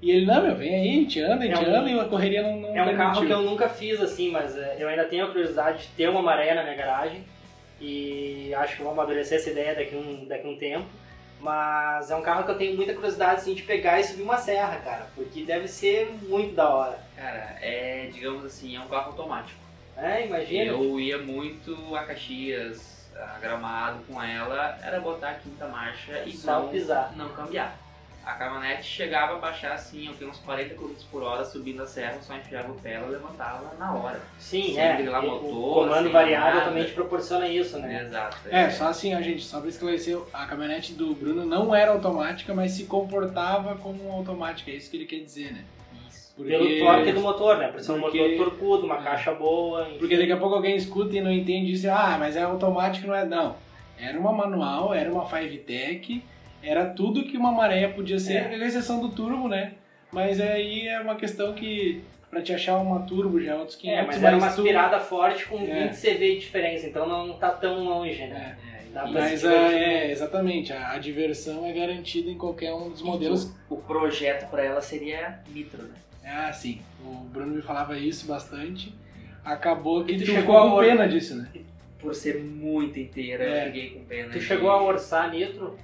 E 0.00 0.12
ele, 0.12 0.24
não, 0.26 0.40
meu, 0.40 0.54
vem 0.54 0.72
aí, 0.72 0.88
a 0.90 0.92
gente 0.92 1.20
anda, 1.20 1.42
a 1.42 1.46
gente 1.48 1.64
É 1.64 1.68
um- 1.68 1.76
anda, 1.76 1.90
e 1.90 1.98
a 1.98 2.04
correria 2.04 2.42
não, 2.42 2.60
não 2.60 2.76
É 2.76 2.82
um 2.84 2.96
carro 2.96 3.26
que 3.26 3.32
eu 3.32 3.42
nunca 3.42 3.68
fiz 3.68 4.00
assim, 4.00 4.30
mas 4.30 4.56
é, 4.56 4.76
eu 4.78 4.88
ainda 4.88 5.04
tenho 5.04 5.24
a 5.24 5.28
curiosidade 5.28 5.78
de 5.82 5.88
ter 5.88 6.08
uma 6.08 6.22
maré 6.22 6.54
na 6.54 6.62
minha 6.62 6.76
garagem. 6.76 7.24
E 7.80 8.52
acho 8.54 8.76
que 8.76 8.82
vou 8.82 8.92
amadurecer 8.92 9.38
essa 9.38 9.50
ideia 9.50 9.74
daqui 9.74 9.96
um, 9.96 10.24
daqui 10.26 10.46
um 10.46 10.56
tempo. 10.56 10.86
Mas 11.40 12.10
é 12.10 12.16
um 12.16 12.22
carro 12.22 12.44
que 12.44 12.50
eu 12.50 12.56
tenho 12.58 12.76
muita 12.76 12.92
curiosidade 12.94 13.36
assim, 13.36 13.54
de 13.54 13.62
pegar 13.62 14.00
e 14.00 14.04
subir 14.04 14.22
uma 14.22 14.36
serra, 14.36 14.76
cara. 14.84 15.06
Porque 15.14 15.42
deve 15.42 15.68
ser 15.68 16.12
muito 16.28 16.54
da 16.54 16.68
hora. 16.68 16.98
Cara, 17.16 17.56
é, 17.60 18.08
digamos 18.12 18.44
assim, 18.44 18.76
é 18.76 18.80
um 18.80 18.88
carro 18.88 19.10
automático. 19.10 19.58
É, 19.98 20.26
imagina. 20.26 20.64
Eu 20.64 21.00
ia 21.00 21.18
muito 21.18 21.94
a 21.94 22.04
Caxias, 22.04 23.10
a 23.16 23.38
Gramado 23.38 23.98
com 24.06 24.22
ela, 24.22 24.78
era 24.82 25.00
botar 25.00 25.30
a 25.30 25.34
quinta 25.34 25.66
marcha 25.66 26.22
e 26.24 26.32
Só 26.32 26.60
não, 26.60 26.68
pisar. 26.68 27.12
não 27.16 27.28
cambiar. 27.30 27.76
A 28.24 28.32
caminhonete 28.34 28.82
chegava 28.84 29.36
a 29.36 29.38
baixar 29.38 29.72
assim, 29.72 30.06
eu 30.06 30.12
tenho 30.14 30.30
uns 30.30 30.36
40 30.40 30.74
km 30.74 30.90
por 31.10 31.22
hora 31.22 31.46
subindo 31.46 31.82
a 31.82 31.86
serra, 31.86 32.18
só 32.20 32.34
enfiava 32.36 32.70
o 32.70 32.74
pé, 32.74 32.92
ela 32.94 33.06
levantava 33.08 33.74
na 33.78 33.94
hora. 33.94 34.20
Sim, 34.38 34.74
Sem 34.74 34.78
é. 34.78 34.96
grilar 34.96 35.24
o 35.24 35.30
motor, 35.30 35.88
comando 35.88 36.10
variável 36.12 36.54
nada. 36.56 36.66
também 36.66 36.84
te 36.84 36.92
proporciona 36.92 37.48
isso, 37.48 37.78
né? 37.78 38.02
Exato. 38.02 38.36
É, 38.50 38.68
só 38.68 38.88
assim, 38.88 39.14
ó, 39.16 39.20
gente, 39.22 39.42
só 39.44 39.60
pra 39.60 39.70
esclarecer, 39.70 40.18
a 40.30 40.44
caminhonete 40.44 40.92
do 40.92 41.14
Bruno 41.14 41.46
não 41.46 41.74
era 41.74 41.90
automática, 41.92 42.52
mas 42.52 42.72
se 42.72 42.84
comportava 42.84 43.76
como 43.76 44.02
uma 44.04 44.18
automática, 44.18 44.70
é 44.70 44.74
isso 44.74 44.90
que 44.90 44.98
ele 44.98 45.06
quer 45.06 45.20
dizer, 45.20 45.52
né? 45.54 45.64
Porque- 46.38 46.52
Pelo 46.52 46.78
torque 46.78 47.12
do 47.12 47.20
motor, 47.20 47.58
né? 47.58 47.66
Por 47.68 47.80
ser 47.80 47.92
um 47.92 48.00
porque- 48.00 48.18
motor 48.20 48.36
torcudo, 48.50 48.86
uma 48.86 48.98
É. 48.98 49.02
caixa 49.02 49.34
boa. 49.34 49.82
enfim. 49.88 49.98
Porque 49.98 50.16
daqui 50.16 50.30
a 50.32 50.36
pouco 50.36 50.54
alguém 50.54 50.76
escuta 50.76 51.16
e 51.16 51.20
não 51.20 51.32
entende 51.32 51.72
isso, 51.72 51.90
ah, 51.90 52.16
mas 52.18 52.36
é 52.36 52.42
automático, 52.42 53.08
não 53.08 53.14
é? 53.14 53.24
Não. 53.26 53.56
Era 54.00 54.16
uma 54.18 54.32
manual, 54.32 54.94
era 54.94 55.12
uma 55.12 55.24
5-tech, 55.26 56.22
era 56.62 56.86
tudo 56.86 57.24
que 57.24 57.36
uma 57.36 57.50
maré 57.50 57.88
podia 57.88 58.20
ser, 58.20 58.36
É. 58.36 58.44
com 58.44 58.54
exceção 58.64 59.00
do 59.00 59.08
turbo, 59.08 59.48
né? 59.48 59.72
Mas 60.12 60.40
aí 60.40 60.86
é 60.86 61.00
uma 61.00 61.16
questão 61.16 61.52
que, 61.54 62.00
pra 62.30 62.40
te 62.40 62.52
achar 62.52 62.76
uma 62.78 63.00
turbo 63.00 63.40
já 63.40 63.52
é 63.52 63.56
outros 63.56 63.76
500, 63.76 63.98
É, 63.98 64.06
mas 64.06 64.22
era 64.22 64.36
uma 64.36 64.46
tu- 64.46 64.60
aspirada 64.60 65.00
forte 65.00 65.44
com 65.46 65.58
É. 65.58 65.88
20 65.88 65.94
CV 65.94 66.34
de 66.34 66.38
diferença, 66.38 66.86
então 66.86 67.08
não 67.08 67.32
tá 67.34 67.50
tão 67.50 67.82
longe, 67.82 68.24
né? 68.26 68.56
É. 68.64 68.78
É, 68.78 68.78
Dá 68.94 69.06
e 69.06 69.12
pra 69.12 69.20
Mas 69.20 69.44
a- 69.44 69.48
divertir 69.50 69.82
é, 69.82 70.10
exatamente, 70.12 70.72
a, 70.72 70.92
a 70.92 70.98
diversão 70.98 71.66
é 71.66 71.72
garantida 71.72 72.30
em 72.30 72.38
qualquer 72.38 72.72
um 72.72 72.88
dos 72.88 73.02
modelos. 73.02 73.52
o 73.68 73.76
projeto 73.76 74.48
pra 74.48 74.62
ela 74.64 74.80
seria 74.80 75.40
Nitro, 75.52 75.82
né? 75.82 75.90
Ah, 76.30 76.52
sim. 76.52 76.80
O 77.02 77.24
Bruno 77.24 77.54
me 77.56 77.62
falava 77.62 77.98
isso 77.98 78.26
bastante. 78.26 78.94
Acabou 79.44 80.04
que 80.04 80.14
tu 80.14 80.20
tu, 80.24 80.26
chegou 80.26 80.54
com 80.60 80.72
or- 80.72 80.84
pena 80.84 81.08
disso, 81.08 81.36
né? 81.36 81.48
Por 81.98 82.14
ser 82.14 82.38
muito 82.38 82.98
inteira, 82.98 83.42
É. 83.44 83.62
eu 83.62 83.66
fiquei 83.72 83.90
com 83.90 84.04
pena. 84.04 84.28
Tu 84.32 84.38
de- 84.38 84.44
chegou 84.44 84.70
a 84.70 84.82
orçar 84.82 85.30
nitro 85.30 85.76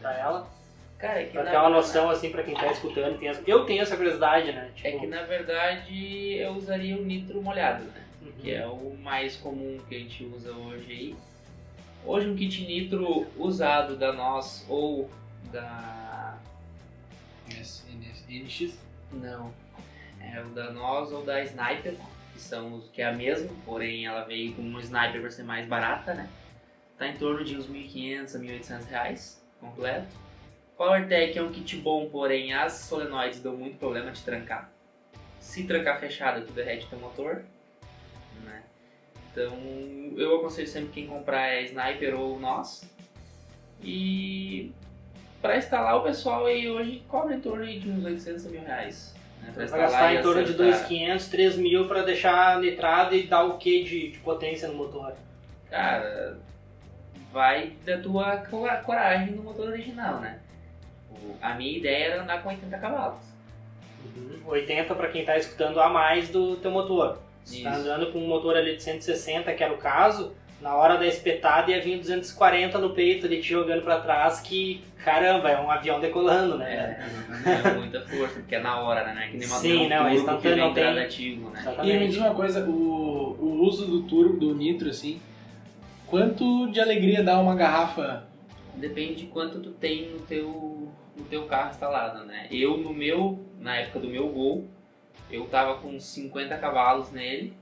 pra 0.00 0.18
ela? 0.18 0.48
Cara, 0.98 1.20
é 1.20 1.24
que 1.26 1.32
Pra 1.32 1.44
na- 1.44 1.50
ter 1.50 1.56
uma 1.58 1.68
noção, 1.70 2.10
assim, 2.10 2.30
pra 2.30 2.42
quem 2.42 2.54
tá 2.54 2.66
escutando. 2.72 3.18
Tem 3.18 3.28
essa... 3.28 3.42
Eu 3.46 3.64
tenho 3.66 3.82
essa 3.82 3.96
curiosidade, 3.96 4.52
né? 4.52 4.70
Tipo, 4.74 4.88
É 4.88 4.92
que 4.98 5.06
na 5.06 5.22
verdade 5.22 6.34
eu 6.38 6.52
usaria 6.52 6.96
o 6.96 7.04
nitro 7.04 7.40
molhado, 7.42 7.84
né? 7.84 8.02
uhum. 8.22 8.32
Que 8.40 8.52
é 8.52 8.66
o 8.66 8.96
mais 9.02 9.36
comum 9.36 9.78
que 9.88 9.94
a 9.94 9.98
gente 9.98 10.24
usa 10.24 10.52
hoje 10.52 10.86
aí. 10.90 11.16
Hoje 12.06 12.28
um 12.28 12.34
kit 12.36 12.64
nitro 12.66 13.26
usado 13.38 13.96
da 13.96 14.12
nós 14.12 14.64
ou 14.68 15.08
da. 15.52 16.38
NX. 17.48 18.78
Não. 19.14 19.52
É 20.20 20.40
o 20.40 20.48
da 20.50 20.72
nós 20.72 21.12
ou 21.12 21.24
da 21.24 21.42
Sniper, 21.44 21.96
que 22.32 22.40
são 22.40 22.74
os 22.74 22.88
que 22.90 23.02
é 23.02 23.06
a 23.06 23.12
mesma, 23.12 23.50
porém 23.64 24.06
ela 24.06 24.24
veio 24.24 24.54
com 24.54 24.62
um 24.62 24.80
Sniper 24.80 25.20
para 25.20 25.30
ser 25.30 25.42
mais 25.42 25.66
barata, 25.66 26.14
né? 26.14 26.28
Tá 26.96 27.08
em 27.08 27.16
torno 27.16 27.44
de 27.44 27.56
uns 27.56 27.66
1.500 27.66 28.34
a 28.34 28.38
1.800 28.38 28.88
reais 28.88 29.44
completo. 29.60 30.24
PowerTech 30.76 31.38
é 31.38 31.42
um 31.42 31.52
kit 31.52 31.76
bom, 31.76 32.08
porém 32.08 32.52
as 32.52 32.72
solenoides 32.72 33.40
dão 33.40 33.56
muito 33.56 33.78
problema 33.78 34.10
de 34.10 34.22
trancar. 34.22 34.70
Se 35.38 35.64
trancar 35.64 36.00
fechada, 36.00 36.40
tu 36.40 36.52
derrete 36.52 36.88
teu 36.88 36.98
motor. 36.98 37.44
Né? 38.42 38.62
Então 39.30 39.52
eu 40.16 40.36
aconselho 40.36 40.66
sempre 40.66 40.90
quem 40.92 41.06
comprar 41.06 41.48
é 41.48 41.62
Sniper 41.64 42.18
ou 42.18 42.38
nós. 42.40 42.88
E 43.82 44.72
para 45.44 45.58
instalar 45.58 45.96
o 45.98 46.00
pessoal 46.02 46.46
aí 46.46 46.70
hoje 46.70 47.02
cobra 47.06 47.34
em 47.34 47.40
torno 47.40 47.66
de 47.66 47.90
uns 47.90 48.02
800 48.02 48.46
mil 48.46 48.62
reais. 48.62 49.14
Né? 49.42 49.50
Pra 49.52 49.66
Vai 49.66 49.80
gastar 49.80 50.14
em 50.14 50.22
torno 50.22 50.42
de 50.42 50.52
acertar. 50.54 50.88
2.500, 50.88 51.28
3 51.30 51.56
mil 51.58 51.86
pra 51.86 52.00
deixar 52.00 52.58
nitrado 52.62 53.14
e 53.14 53.24
dar 53.26 53.44
o 53.44 53.58
que 53.58 53.84
de, 53.84 54.12
de 54.12 54.18
potência 54.20 54.68
no 54.68 54.74
motor? 54.74 55.12
Cara, 55.68 56.38
vai 57.30 57.74
da 57.84 57.98
tua 57.98 58.38
cora- 58.38 58.78
coragem 58.78 59.32
no 59.34 59.42
motor 59.42 59.68
original, 59.68 60.18
né? 60.18 60.38
A 61.42 61.52
minha 61.52 61.76
ideia 61.76 62.04
era 62.06 62.22
andar 62.22 62.42
com 62.42 62.48
80 62.48 62.78
cavalos. 62.78 63.20
80 64.46 64.94
pra 64.94 65.08
quem 65.08 65.26
tá 65.26 65.36
escutando 65.36 65.78
a 65.78 65.90
mais 65.90 66.30
do 66.30 66.56
teu 66.56 66.70
motor. 66.70 67.18
Se 67.44 67.62
tá 67.62 67.74
andando 67.76 68.10
com 68.10 68.18
um 68.18 68.28
motor 68.28 68.56
ali 68.56 68.76
de 68.76 68.82
160, 68.82 69.52
que 69.52 69.62
era 69.62 69.74
o 69.74 69.76
caso, 69.76 70.32
na 70.60 70.74
hora 70.74 70.96
da 70.96 71.06
espetada 71.06 71.70
ia 71.70 71.80
vir 71.80 71.98
240 71.98 72.78
no 72.78 72.90
peito 72.90 73.26
ali 73.26 73.40
te 73.40 73.48
jogando 73.48 73.82
pra 73.82 74.00
trás, 74.00 74.40
que 74.40 74.82
caramba, 75.04 75.50
é 75.50 75.60
um 75.60 75.70
avião 75.70 76.00
decolando, 76.00 76.56
né? 76.56 76.98
É, 77.44 77.68
é 77.68 77.72
muita 77.74 78.00
força, 78.02 78.36
porque 78.40 78.54
é 78.54 78.60
na 78.60 78.80
hora, 78.80 79.04
né? 79.04 79.14
Não 79.14 79.20
é 79.22 79.28
que 79.28 79.36
nem 79.36 79.46
uma 79.46 79.56
Sim, 79.58 79.84
um 79.84 79.88
não, 79.88 80.06
é 80.08 80.14
instantâneo, 80.14 80.40
que 80.40 80.48
vem 80.48 80.56
não 80.58 80.72
tem- 80.74 80.84
gradativo, 80.84 81.50
né? 81.50 81.76
E 81.82 81.98
me 81.98 82.08
diz 82.08 82.16
uma 82.16 82.34
coisa, 82.34 82.64
o, 82.64 83.36
o 83.38 83.62
uso 83.62 83.86
do 83.86 84.02
turbo, 84.04 84.38
do 84.38 84.54
nitro, 84.54 84.88
assim, 84.88 85.20
quanto 86.06 86.70
de 86.70 86.80
alegria 86.80 87.22
dá 87.22 87.38
uma 87.38 87.54
garrafa? 87.54 88.24
Depende 88.76 89.14
de 89.16 89.26
quanto 89.26 89.60
tu 89.60 89.70
tem 89.70 90.08
no 90.10 90.20
teu, 90.20 90.88
no 91.16 91.24
teu 91.28 91.44
carro 91.44 91.70
instalado, 91.70 92.24
né? 92.24 92.46
Eu, 92.50 92.76
no 92.78 92.92
meu, 92.94 93.38
na 93.60 93.76
época 93.76 94.00
do 94.00 94.08
meu 94.08 94.28
Gol, 94.28 94.66
eu 95.30 95.44
tava 95.46 95.74
com 95.76 95.98
50 96.00 96.56
cavalos 96.56 97.10
nele, 97.12 97.52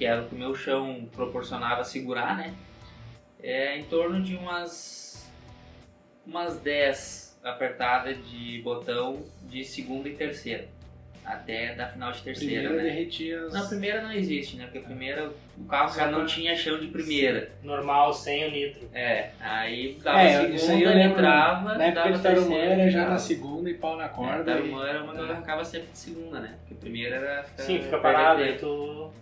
que 0.00 0.06
era 0.06 0.22
o 0.22 0.28
que 0.30 0.34
o 0.34 0.38
meu 0.38 0.54
chão 0.54 1.06
proporcionava 1.14 1.84
segurar, 1.84 2.34
né? 2.34 2.54
É 3.42 3.76
em 3.76 3.84
torno 3.84 4.22
de 4.22 4.34
umas, 4.34 5.30
umas 6.26 6.56
10 6.58 7.38
apertadas 7.44 8.16
de 8.30 8.62
botão 8.62 9.22
de 9.42 9.62
segunda 9.62 10.08
e 10.08 10.14
terceira. 10.14 10.66
Até 11.22 11.74
da 11.74 11.86
final 11.86 12.12
de 12.12 12.22
terceira, 12.22 12.62
Primeiro 12.70 12.76
né? 12.76 12.82
derretia 12.82 13.44
as... 13.44 13.52
Não, 13.52 13.62
a 13.62 13.66
primeira 13.68 14.00
não 14.02 14.10
existe, 14.10 14.56
né? 14.56 14.64
Porque 14.64 14.78
a 14.78 14.82
primeira, 14.82 15.30
o 15.58 15.64
carro 15.66 15.94
já 15.94 16.10
não 16.10 16.24
tinha 16.24 16.56
chão 16.56 16.80
de 16.80 16.86
primeira. 16.86 17.52
Normal, 17.62 18.14
sem 18.14 18.48
o 18.48 18.50
nitro. 18.50 18.88
É, 18.94 19.32
aí 19.38 19.98
dava 20.02 20.18
É, 20.18 20.36
a 20.38 20.48
isso 20.48 20.64
aí 20.70 20.78
segunda, 20.78 20.90
eu 20.90 20.94
lembro, 20.94 21.18
entrava, 21.18 21.74
Na 21.76 21.84
época 21.84 21.92
dava 21.92 22.08
de 22.08 22.14
a 22.14 22.22
terceira, 22.32 22.66
Tarumã 22.68 22.90
já 22.90 23.06
na 23.06 23.18
segunda 23.18 23.68
e 23.68 23.74
pau 23.74 23.98
na 23.98 24.06
É, 24.06 24.08
corda. 24.08 24.44
Tarumã 24.44 24.86
e- 24.86 24.88
era 24.88 25.04
uma 25.04 25.12
que 25.12 25.20
eu 25.20 25.24
arrancava 25.24 25.62
sempre 25.62 25.92
de 25.92 25.98
segunda, 25.98 26.40
né? 26.40 26.54
Porque 26.60 26.72
a 26.72 26.76
primeira 26.78 27.16
era 27.16 27.42
ficar 27.42 27.62
Sim, 27.64 27.82
fica 27.82 27.98
parado, 27.98 28.42
aí 28.42 28.56
tu... 28.56 29.12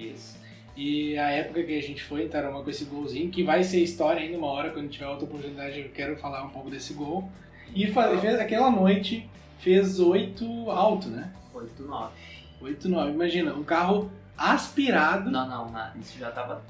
Isso. 0.00 0.38
E 0.76 1.18
a 1.18 1.30
época 1.30 1.62
que 1.62 1.76
a 1.78 1.82
gente 1.82 2.02
foi 2.02 2.24
em 2.24 2.28
Tarumã 2.28 2.62
com 2.62 2.70
esse 2.70 2.84
golzinho, 2.84 3.30
que 3.30 3.42
vai 3.42 3.62
ser 3.64 3.80
história 3.82 4.22
ainda 4.22 4.38
uma 4.38 4.46
hora, 4.46 4.70
quando 4.70 4.88
tiver 4.88 5.06
outra 5.06 5.24
oportunidade 5.26 5.78
eu 5.80 5.90
quero 5.90 6.16
falar 6.16 6.42
um 6.44 6.50
pouco 6.50 6.70
desse 6.70 6.94
gol. 6.94 7.28
E 7.74 7.86
fa- 7.92 8.16
fez 8.18 8.38
aquela 8.40 8.70
noite, 8.70 9.28
fez 9.58 10.00
oito 10.00 10.70
alto, 10.70 11.08
né? 11.08 11.32
8, 11.52 11.82
9. 11.82 12.12
8, 12.60 12.88
9. 12.88 13.10
Imagina, 13.12 13.52
um 13.54 13.64
carro 13.64 14.10
aspirado. 14.38 15.30
Não, 15.30 15.46
não, 15.48 15.70
na- 15.70 15.92
isso 16.00 16.18
já 16.18 16.30
tava. 16.30 16.62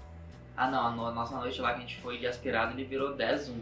Ah 0.56 0.70
não, 0.70 0.86
a, 0.86 0.90
no- 0.90 1.06
a 1.06 1.12
nossa 1.12 1.36
noite 1.36 1.60
lá 1.60 1.72
que 1.72 1.78
a 1.78 1.80
gente 1.82 1.96
foi 1.98 2.18
de 2.18 2.26
aspirado 2.26 2.72
ele 2.72 2.84
virou 2.84 3.14
10 3.14 3.48
1. 3.50 3.54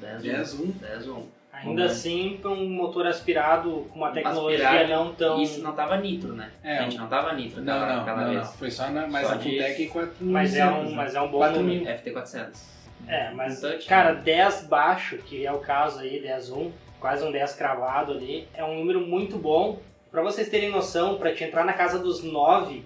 10 0.00 0.22
10 0.22 0.54
1. 0.54 0.66
10 0.72 1.08
1. 1.08 1.26
Ainda 1.52 1.82
Uhum. 1.82 1.86
assim, 1.88 2.38
pra 2.40 2.50
um 2.52 2.68
motor 2.70 3.06
aspirado 3.06 3.86
com 3.90 3.98
uma 3.98 4.10
tecnologia 4.12 4.64
Aspirado, 4.68 4.88
não 5.04 5.12
tão... 5.14 5.42
Isso 5.42 5.60
não 5.60 5.72
tava 5.72 5.96
nitro, 5.96 6.32
né? 6.32 6.50
É, 6.62 6.78
a 6.78 6.82
gente 6.84 6.96
não 6.96 7.06
tava 7.08 7.32
nitro 7.34 7.60
Não, 7.62 7.74
aquela, 7.74 7.92
não, 7.94 8.00
aquela 8.02 8.20
não, 8.22 8.30
vez. 8.30 8.46
não. 8.46 8.52
Foi 8.54 8.70
só 8.70 8.88
na. 8.88 9.06
Mas 9.06 9.26
Só 9.26 9.34
a 9.34 9.38
Fulltech 9.38 9.86
4 9.88 10.12
Mas 10.20 10.54
é 10.56 10.66
um, 10.66 10.94
mas 10.94 11.14
é 11.14 11.20
um 11.20 11.28
bom 11.28 11.38
4 11.38 11.60
número. 11.60 11.80
mil. 11.84 11.90
FT400. 11.92 12.56
É, 13.08 13.30
mas, 13.32 13.64
Um 13.64 13.78
cara, 13.88 14.12
né? 14.14 14.20
10 14.22 14.66
baixo, 14.68 15.16
que 15.18 15.44
é 15.44 15.52
o 15.52 15.58
caso 15.58 16.00
aí, 16.00 16.20
10 16.20 16.50
1, 16.50 16.70
quase 17.00 17.24
um 17.24 17.32
10 17.32 17.54
cravado 17.54 18.12
ali, 18.12 18.46
é 18.54 18.62
um 18.64 18.78
número 18.78 19.00
muito 19.00 19.36
bom. 19.36 19.78
Pra 20.10 20.22
vocês 20.22 20.48
terem 20.48 20.70
noção, 20.70 21.16
pra 21.18 21.32
te 21.34 21.42
entrar 21.44 21.64
na 21.64 21.72
casa 21.72 21.98
dos 21.98 22.22
9, 22.22 22.84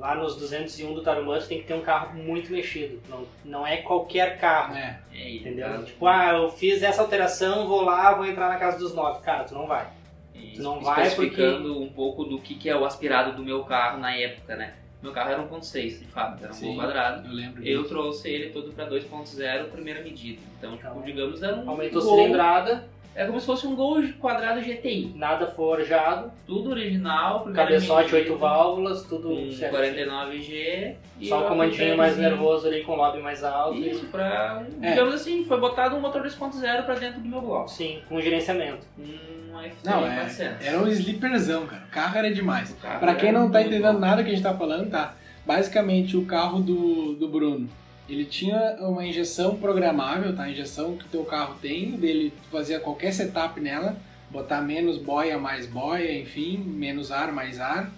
lá 0.00 0.14
nos 0.16 0.34
201 0.36 0.94
do 0.94 1.02
Tarumã, 1.02 1.38
tu 1.38 1.46
tem 1.46 1.58
que 1.60 1.66
ter 1.66 1.74
um 1.74 1.82
carro 1.82 2.16
muito 2.18 2.50
mexido. 2.50 3.00
Não, 3.08 3.24
não 3.44 3.66
é 3.66 3.76
qualquer 3.76 4.38
carro, 4.38 4.74
É. 4.74 4.98
É, 5.14 5.30
e 5.30 5.36
entendeu? 5.38 5.68
caso, 5.68 5.84
Tipo, 5.84 6.06
ah, 6.06 6.32
eu 6.32 6.48
fiz 6.50 6.82
essa 6.82 7.02
alteração, 7.02 7.68
vou 7.68 7.82
lá, 7.82 8.12
vou 8.14 8.24
entrar 8.26 8.48
na 8.48 8.56
casa 8.56 8.78
dos 8.78 8.94
9. 8.94 9.20
Cara, 9.22 9.44
tu 9.44 9.54
não 9.54 9.66
vai. 9.66 9.86
E 10.34 10.52
Tu 10.56 10.62
não 10.62 10.80
vai 10.80 11.06
especificando 11.06 11.80
um 11.80 11.88
pouco 11.90 12.24
do 12.24 12.40
que, 12.40 12.54
que 12.54 12.68
é 12.70 12.74
o 12.76 12.84
aspirado 12.84 13.36
do 13.36 13.42
meu 13.44 13.62
carro 13.64 13.98
na 14.00 14.14
época, 14.16 14.56
né? 14.56 14.72
Meu 15.02 15.12
carro 15.12 15.30
era 15.30 15.42
1.6 15.42 15.98
de 15.98 16.04
fábrica, 16.06 16.44
era 16.46 16.52
um 16.52 16.56
Sim. 16.56 16.66
gol 16.68 16.76
quadrado. 16.76 17.26
Eu 17.28 17.32
lembro. 17.34 17.62
Eu 17.64 17.82
disso. 17.82 17.88
trouxe 17.94 18.28
ele 18.28 18.50
todo 18.50 18.72
para 18.72 18.86
2.0, 18.86 19.70
primeira 19.70 20.02
medida. 20.02 20.40
Então, 20.58 20.76
tipo, 20.76 20.88
Então, 20.88 21.02
digamos, 21.02 21.42
era 21.42 21.56
um 21.56 21.68
Aumentou 21.70 22.00
a 22.00 22.04
Gol- 22.04 22.16
cilindrada, 22.16 22.88
É 23.14 23.26
como 23.26 23.40
se 23.40 23.46
fosse 23.46 23.66
um 23.66 23.74
Gol 23.74 24.02
quadrado 24.20 24.60
GTI. 24.60 25.12
nada 25.16 25.46
forjado, 25.48 26.30
Tudo 26.46 26.70
original, 26.70 27.44
cabeçote, 27.54 28.12
medida, 28.12 28.32
8 28.32 28.36
válvulas, 28.40 29.02
tudo 29.02 29.52
certo. 29.52 29.76
49G. 29.76 30.94
e 31.20 31.26
Só 31.28 31.42
o 31.42 31.44
a 31.46 31.48
comandinho 31.48 31.96
mais 31.96 32.16
nervoso 32.16 32.68
ali 32.68 32.82
com 32.84 32.92
o 32.92 32.96
lobby 32.96 33.20
mais 33.20 33.42
alto. 33.42 33.78
Isso, 33.78 34.06
pra. 34.06 34.62
É. 34.80 34.90
Digamos 34.90 35.14
assim, 35.14 35.44
foi 35.44 35.58
botado 35.58 35.96
um 35.96 36.00
motor 36.00 36.22
2.0 36.22 36.84
pra 36.84 36.94
dentro 36.94 37.20
do 37.20 37.28
meu 37.28 37.40
bloco. 37.40 37.68
Sim, 37.68 38.00
com 38.08 38.20
gerenciamento. 38.20 38.86
Um 38.98 39.58
FT 39.60 39.84
Não, 39.84 40.06
é, 40.06 40.14
400. 40.14 40.66
era 40.66 40.78
um 40.78 40.86
sleeperzão, 40.88 41.66
cara. 41.66 41.82
O 41.88 41.90
carro 41.92 42.18
era 42.18 42.32
demais. 42.32 42.72
Carro 42.80 43.00
Pra 43.00 43.14
quem 43.16 43.32
não 43.32 43.50
tá 43.50 43.60
entendendo 43.60 43.94
bom. 43.94 43.98
nada 43.98 44.22
que 44.22 44.30
a 44.30 44.32
gente 44.32 44.42
tá 44.42 44.54
falando, 44.54 44.88
tá? 44.88 45.14
Basicamente, 45.44 46.16
o 46.16 46.24
carro 46.24 46.60
do, 46.60 47.14
do 47.14 47.28
Bruno, 47.28 47.68
Ele 48.10 48.24
tinha 48.24 48.76
uma 48.80 49.06
injeção 49.06 49.54
programável, 49.56 50.34
tá? 50.34 50.42
A 50.42 50.50
injeção 50.50 50.96
que 50.96 51.04
o 51.04 51.08
teu 51.08 51.24
carro 51.24 51.54
tem, 51.62 51.92
dele 51.92 52.32
fazia 52.50 52.80
qualquer 52.80 53.12
setup 53.12 53.60
nela, 53.60 53.96
botar 54.28 54.60
menos 54.60 54.98
boia, 54.98 55.38
mais 55.38 55.64
boia, 55.64 56.18
enfim, 56.18 56.58
menos 56.58 57.12
ar, 57.12 57.32
mais 57.32 57.60
ar. 57.60 57.88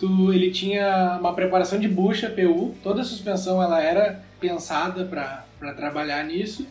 Tu, 0.00 0.32
ele 0.32 0.50
tinha 0.50 1.16
uma 1.20 1.32
preparação 1.32 1.78
de 1.78 1.86
bucha, 1.86 2.28
PU, 2.28 2.74
toda 2.82 3.02
a 3.02 3.04
suspensão 3.04 3.62
ela 3.62 3.80
era 3.80 4.20
pensada 4.40 5.04
para 5.04 5.72
trabalhar 5.74 6.24
nisso. 6.24 6.66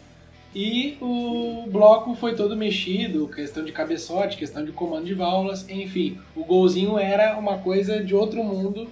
E 0.53 0.97
o 0.99 1.65
bloco 1.71 2.13
foi 2.13 2.35
todo 2.35 2.57
mexido, 2.57 3.29
questão 3.29 3.63
de 3.63 3.71
cabeçote, 3.71 4.35
questão 4.35 4.65
de 4.65 4.73
comando 4.73 5.05
de 5.05 5.13
válvulas, 5.13 5.67
enfim. 5.69 6.19
O 6.35 6.43
golzinho 6.43 6.99
era 6.99 7.37
uma 7.39 7.59
coisa 7.59 8.03
de 8.03 8.13
outro 8.13 8.43
mundo 8.43 8.89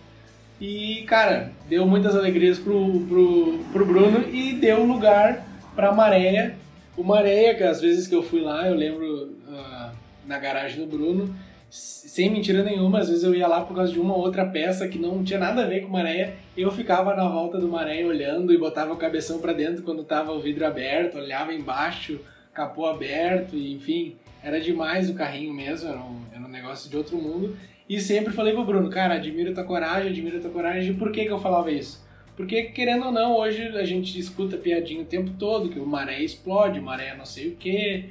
e, 0.60 1.04
cara, 1.08 1.52
deu 1.70 1.86
muitas 1.88 2.16
alegrias 2.16 2.60
pro, 2.60 3.02
pro, 3.08 3.60
pro 3.72 3.86
Bruno 3.86 4.28
e 4.30 4.54
deu 4.54 4.84
lugar 4.84 5.46
pra 5.76 5.94
Maréia. 5.94 6.56
O 6.98 7.04
Maréia, 7.04 7.56
que 7.56 7.64
às 7.64 7.80
vezes 7.80 8.08
que 8.08 8.16
eu 8.16 8.22
fui 8.22 8.42
lá, 8.42 8.68
eu 8.68 8.76
lembro 8.76 9.34
uh, 9.48 9.92
na 10.28 10.38
garagem 10.38 10.86
do 10.86 10.86
Bruno, 10.86 11.34
sem 11.70 12.30
mentira 12.30 12.64
nenhuma, 12.64 13.00
às 13.00 13.08
vezes 13.08 13.24
eu 13.24 13.34
ia 13.34 13.48
lá 13.48 13.62
por 13.62 13.76
causa 13.76 13.94
de 13.94 14.00
uma 14.00 14.16
ou 14.16 14.22
outra 14.22 14.46
peça 14.46 14.88
que 14.88 14.98
não 14.98 15.24
tinha 15.24 15.40
nada 15.40 15.64
a 15.64 15.68
ver 15.68 15.82
com 15.82 15.88
Maréia, 15.88 16.34
eu 16.58 16.72
ficava 16.72 17.16
na 17.16 17.28
volta 17.30 17.58
do 17.58 17.70
Maréia 17.70 18.08
olhando 18.08 18.52
e 18.52 18.58
botava 18.58 18.92
o 18.92 18.98
cabeção 18.98 19.40
para 19.40 19.54
dentro 19.54 19.84
quando 19.84 20.04
tava 20.04 20.34
o 20.34 20.42
vidro 20.42 20.66
aberto, 20.66 21.20
olhava 21.20 21.54
embaixo, 21.54 22.20
capô 22.54 22.86
aberto, 22.88 23.56
e, 23.56 23.74
enfim, 23.74 24.16
era 24.44 24.60
demais 24.60 25.10
o 25.10 25.14
carrinho 25.14 25.54
mesmo, 25.54 25.88
era 25.88 26.00
um, 26.00 26.22
era 26.34 26.44
um 26.44 26.50
negócio 26.50 26.90
de 26.90 26.98
outro 26.98 27.16
mundo. 27.18 27.56
E 27.90 28.00
sempre 28.00 28.32
falei 28.32 28.54
pro 28.54 28.64
Bruno, 28.64 28.88
cara, 28.88 29.16
admiro 29.16 29.52
tua 29.52 29.64
coragem, 29.64 30.12
admiro 30.12 30.40
tua 30.40 30.52
coragem. 30.52 30.92
E 30.92 30.94
por 30.94 31.12
que 31.12 31.26
que 31.26 31.32
eu 31.32 31.40
falava 31.40 31.72
isso? 31.72 32.08
Porque, 32.38 32.66
querendo 32.66 33.08
ou 33.08 33.12
não, 33.12 33.36
hoje 33.36 33.64
a 33.64 33.84
gente 33.84 34.18
escuta 34.20 34.58
piadinha 34.58 35.02
o 35.02 35.06
tempo 35.06 35.32
todo, 35.40 35.70
que 35.70 35.80
o 35.80 35.88
maré 35.88 36.22
explode, 36.22 36.80
maré 36.80 37.16
não 37.18 37.26
sei 37.26 37.48
o 37.48 37.56
quê. 37.56 38.06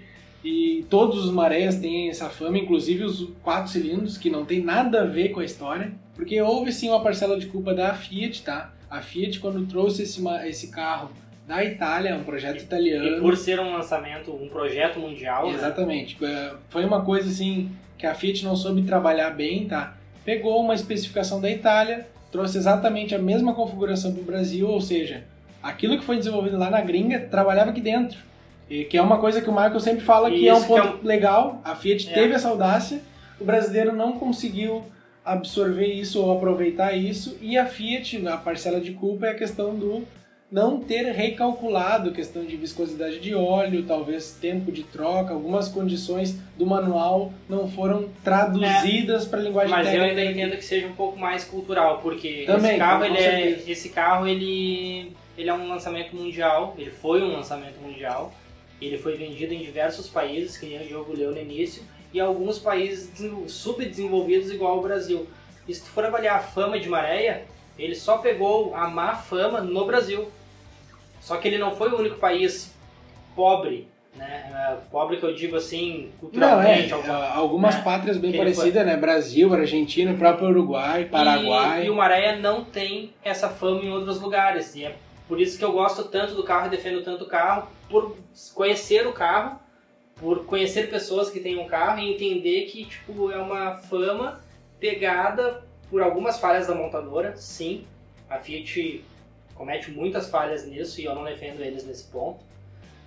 E 0.45 0.85
todos 0.91 1.25
os 1.25 1.31
marés 1.31 1.77
têm 1.77 2.09
essa 2.09 2.29
fama, 2.29 2.59
inclusive 2.59 3.05
os 3.05 3.31
quatro 3.41 3.71
cilindros, 3.71 4.19
que 4.19 4.29
não 4.29 4.45
tem 4.45 4.61
nada 4.61 5.03
a 5.03 5.07
ver 5.07 5.29
com 5.29 5.39
a 5.39 5.45
história. 5.45 5.93
Porque 6.17 6.43
houve 6.43 6.73
sim 6.73 6.89
uma 6.89 7.01
parcela 7.01 7.39
de 7.39 7.47
culpa 7.47 7.73
da 7.73 7.95
Fiat, 7.95 8.43
tá? 8.43 8.75
A 8.91 9.01
Fiat, 9.01 9.39
quando 9.39 9.65
trouxe 9.69 10.03
esse, 10.03 10.21
esse 10.45 10.73
carro 10.73 11.11
da 11.49 11.65
Itália, 11.65 12.15
um 12.15 12.25
projeto 12.25 12.61
italiano. 12.61 13.17
E 13.17 13.21
por 13.23 13.35
ser 13.35 13.59
um 13.59 13.73
lançamento, 13.73 14.31
um 14.31 14.51
projeto 14.51 15.01
mundial. 15.01 15.49
Né? 15.49 15.55
Exatamente. 15.55 16.23
Né? 16.23 16.53
Foi 16.69 16.85
uma 16.85 17.03
coisa 17.03 17.31
assim 17.31 17.71
que 17.97 18.07
a 18.07 18.15
Fiat 18.15 18.45
não 18.45 18.55
soube 18.55 18.83
trabalhar 18.83 19.31
bem, 19.31 19.67
tá? 19.67 19.97
Pegou 20.27 20.61
uma 20.63 20.75
especificação 20.75 21.41
da 21.41 21.51
Itália, 21.51 22.07
trouxe 22.31 22.59
exatamente 22.59 23.15
a 23.15 23.19
mesma 23.19 23.55
configuração 23.55 24.13
para 24.13 24.21
o 24.21 24.25
Brasil, 24.25 24.69
ou 24.69 24.81
seja, 24.83 25.25
aquilo 25.63 25.99
que 25.99 26.05
foi 26.05 26.19
desenvolvido 26.19 26.59
lá 26.59 26.69
na 26.69 26.83
gringa 26.83 27.19
trabalhava 27.19 27.71
aqui 27.71 27.81
dentro. 27.81 28.19
E, 28.69 28.85
que 28.85 28.99
é 28.99 29.03
uma 29.03 29.17
coisa 29.17 29.41
que 29.41 29.49
o 29.49 29.53
Michael 29.53 29.81
sempre 29.81 30.05
fala 30.05 30.31
que 30.31 30.47
é 30.47 30.53
um 30.53 30.63
ponto 30.63 30.87
é 30.87 30.91
um... 30.91 31.03
legal. 31.03 31.63
A 31.65 31.75
Fiat 31.75 32.11
é. 32.11 32.13
teve 32.13 32.35
essa 32.35 32.51
audácia, 32.51 33.01
o 33.41 33.45
brasileiro 33.45 33.97
não 33.97 34.13
conseguiu 34.13 34.85
absorver 35.25 35.87
isso 35.87 36.23
ou 36.23 36.31
aproveitar 36.37 36.93
isso, 36.93 37.39
e 37.41 37.57
a 37.57 37.65
Fiat, 37.65 38.19
na 38.19 38.37
parcela 38.37 38.79
de 38.79 38.93
culpa, 38.93 39.27
é 39.27 39.31
a 39.31 39.35
questão 39.35 39.75
do 39.75 40.07
não 40.51 40.81
ter 40.81 41.03
recalculado 41.13 42.13
questão 42.13 42.45
de 42.45 42.57
viscosidade 42.57 43.21
de 43.21 43.35
óleo, 43.35 43.85
talvez 43.87 44.33
tempo 44.41 44.73
de 44.73 44.83
troca, 44.83 45.35
algumas 45.35 45.69
condições 45.69 46.39
do 46.57 46.65
manual 46.65 47.33
não 47.49 47.69
foram 47.69 48.09
traduzidas 48.25 49.27
é, 49.27 49.29
para 49.29 49.41
a 49.41 49.43
linguagem 49.43 49.71
mas 49.71 49.87
técnica. 49.87 50.07
Mas 50.07 50.17
eu 50.17 50.23
ainda 50.23 50.33
entendo 50.33 50.57
que 50.57 50.65
seja 50.65 50.87
um 50.87 50.95
pouco 50.95 51.19
mais 51.19 51.45
cultural, 51.45 52.01
porque 52.01 52.45
Também, 52.47 52.71
esse 52.71 52.79
carro, 52.79 53.05
ele 53.05 53.19
é, 53.19 53.63
esse 53.67 53.89
carro 53.91 54.27
ele, 54.27 55.13
ele 55.37 55.51
é 55.51 55.55
um 55.55 55.69
lançamento 55.69 56.17
mundial, 56.17 56.75
ele 56.79 56.91
foi 56.91 57.23
um 57.23 57.31
lançamento 57.31 57.79
mundial, 57.83 58.33
ele 58.81 58.97
foi 58.97 59.17
vendido 59.17 59.53
em 59.53 59.61
diversos 59.61 60.09
países, 60.09 60.57
que 60.57 60.65
nem 60.65 60.81
o 60.81 60.87
Diogo 60.87 61.15
leu 61.15 61.31
no 61.31 61.39
início, 61.39 61.83
e 62.13 62.19
alguns 62.19 62.59
países 62.59 63.13
subdesenvolvidos 63.49 64.51
igual 64.51 64.79
o 64.79 64.83
Brasil. 64.83 65.27
E 65.67 65.75
se 65.75 65.83
tu 65.83 65.91
for 65.91 66.07
avaliar 66.07 66.37
a 66.37 66.41
fama 66.41 66.81
de 66.81 66.89
Maréia, 66.89 67.43
ele 67.79 67.95
só 67.95 68.19
pegou 68.19 68.75
a 68.75 68.89
má 68.89 69.15
fama 69.15 69.61
no 69.61 69.85
Brasil. 69.85 70.29
Só 71.21 71.37
que 71.37 71.49
ele 71.49 71.59
não 71.59 71.75
foi 71.75 71.91
o 71.91 71.99
único 71.99 72.17
país 72.17 72.75
pobre, 73.35 73.89
né? 74.19 74.51
É, 74.53 74.77
pobre 74.91 75.17
que 75.17 75.25
eu 75.25 75.35
digo 75.35 75.57
assim, 75.57 76.11
culturalmente. 76.19 76.91
Não, 76.91 77.05
é, 77.05 77.31
algumas 77.33 77.77
né? 77.77 77.83
pátrias 77.83 78.19
bem 78.19 78.37
parecidas, 78.37 78.85
né? 78.85 78.97
Brasil, 78.97 79.53
Argentina, 79.55 80.13
próprio 80.15 80.49
Uruguai, 80.49 81.05
Paraguai. 81.05 81.83
E, 81.83 81.87
e 81.87 81.91
o 81.91 81.95
Maréia 81.95 82.37
não 82.37 82.65
tem 82.65 83.15
essa 83.25 83.49
fama 83.49 83.83
em 83.83 83.91
outros 83.91 84.21
lugares. 84.21 84.75
E 84.75 84.85
é 84.85 84.97
por 85.29 85.41
isso 85.41 85.59
que 85.59 85.65
eu 85.65 85.73
gosto 85.73 86.05
tanto 86.05 86.35
do 86.35 86.43
carro 86.43 86.67
e 86.67 86.71
defendo 86.71 87.03
tanto 87.03 87.25
o 87.25 87.29
carro, 87.29 87.69
por 87.89 88.17
conhecer 88.55 89.07
o 89.07 89.13
carro, 89.13 89.61
por 90.17 90.45
conhecer 90.47 90.91
pessoas 90.91 91.31
que 91.31 91.39
têm 91.39 91.59
um 91.59 91.67
carro 91.67 92.01
e 92.01 92.13
entender 92.13 92.63
que 92.63 92.85
tipo, 92.87 93.31
é 93.31 93.39
uma 93.39 93.77
fama 93.77 94.41
pegada 94.81 95.63
por 95.91 96.03
algumas 96.03 96.39
falhas 96.39 96.67
da 96.67 96.75
montadora, 96.75 97.37
sim. 97.37 97.85
A 98.29 98.39
Fiat 98.39 99.05
comete 99.59 99.91
muitas 99.91 100.31
falhas 100.31 100.65
nisso 100.65 101.01
e 101.01 101.05
eu 101.05 101.15
não 101.15 101.25
defendo 101.25 101.61
eles 101.61 101.85
nesse 101.85 102.05
ponto. 102.05 102.39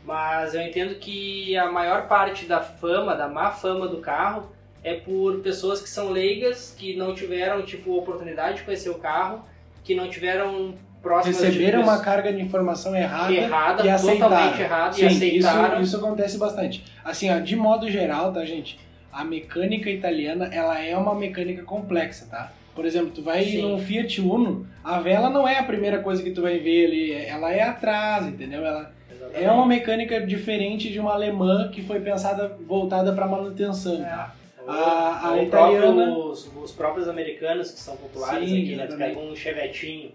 Mas 0.03 0.53
eu 0.53 0.61
entendo 0.61 0.95
que 0.95 1.57
a 1.57 1.71
maior 1.71 2.07
parte 2.07 2.45
da 2.45 2.59
fama, 2.59 3.15
da 3.15 3.27
má 3.27 3.51
fama 3.51 3.87
do 3.87 3.97
carro, 3.97 4.51
é 4.83 4.95
por 4.95 5.39
pessoas 5.39 5.81
que 5.81 5.89
são 5.89 6.09
leigas, 6.09 6.75
que 6.77 6.95
não 6.95 7.15
tiveram 7.15 7.63
tipo 7.63 7.95
oportunidade 7.95 8.57
de 8.57 8.63
conhecer 8.63 8.89
o 8.89 8.95
carro, 8.95 9.45
que 9.83 9.95
não 9.95 10.09
tiveram 10.09 10.73
próximas 11.01 11.39
receberam 11.39 11.81
uma 11.81 11.99
carga 11.99 12.31
de 12.31 12.41
informação 12.41 12.95
errada, 12.95 13.33
errada 13.33 13.85
e 13.85 13.89
aceitaram. 13.89 14.29
totalmente 14.29 14.61
errada 14.61 14.93
Sim, 14.93 15.01
e 15.01 15.05
aceitaram. 15.05 15.81
Isso, 15.81 15.95
isso 15.95 16.05
acontece 16.05 16.37
bastante. 16.37 16.83
Assim, 17.03 17.31
ó, 17.31 17.39
de 17.39 17.55
modo 17.55 17.89
geral, 17.89 18.31
tá, 18.33 18.43
gente? 18.45 18.79
A 19.11 19.23
mecânica 19.23 19.89
italiana, 19.89 20.49
ela 20.53 20.79
é 20.79 20.95
uma 20.95 21.15
mecânica 21.15 21.63
complexa, 21.63 22.27
tá? 22.29 22.51
Por 22.73 22.85
exemplo, 22.85 23.11
tu 23.13 23.21
vai 23.21 23.43
Sim. 23.43 23.61
num 23.63 23.77
Fiat 23.77 24.21
Uno, 24.21 24.65
a 24.83 24.99
vela 24.99 25.29
não 25.29 25.47
é 25.47 25.59
a 25.59 25.63
primeira 25.63 25.99
coisa 25.99 26.23
que 26.23 26.31
tu 26.31 26.41
vai 26.41 26.57
ver 26.57 26.87
ali, 26.87 27.11
ela 27.11 27.51
é 27.51 27.61
atrás, 27.61 28.27
entendeu? 28.27 28.65
Ela 28.65 28.91
Exatamente. 29.11 29.43
é 29.43 29.51
uma 29.51 29.65
mecânica 29.65 30.25
diferente 30.25 30.89
de 30.89 30.99
uma 30.99 31.13
alemã 31.13 31.69
que 31.69 31.81
foi 31.81 31.99
pensada 31.99 32.57
voltada 32.65 33.11
para 33.13 33.27
manutenção. 33.27 34.03
É. 34.03 34.41
A, 34.67 35.31
a 35.31 35.43
italiana, 35.43 36.17
os, 36.17 36.49
os, 36.55 36.71
próprios 36.71 37.07
americanos 37.07 37.71
que 37.71 37.79
são 37.79 37.97
populares 37.97 38.47
Sim, 38.47 38.61
aqui, 38.61 38.75
né? 38.75 38.87
Tu 38.87 38.95
pega 38.95 39.19
um 39.19 39.35
chevetinho. 39.35 40.11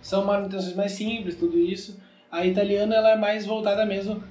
São 0.00 0.24
manutenções 0.24 0.76
mais 0.76 0.92
simples, 0.92 1.36
tudo 1.36 1.58
isso. 1.58 1.98
A 2.30 2.46
italiana 2.46 2.94
ela 2.94 3.12
é 3.12 3.16
mais 3.16 3.46
voltada 3.46 3.84
mesmo 3.86 4.22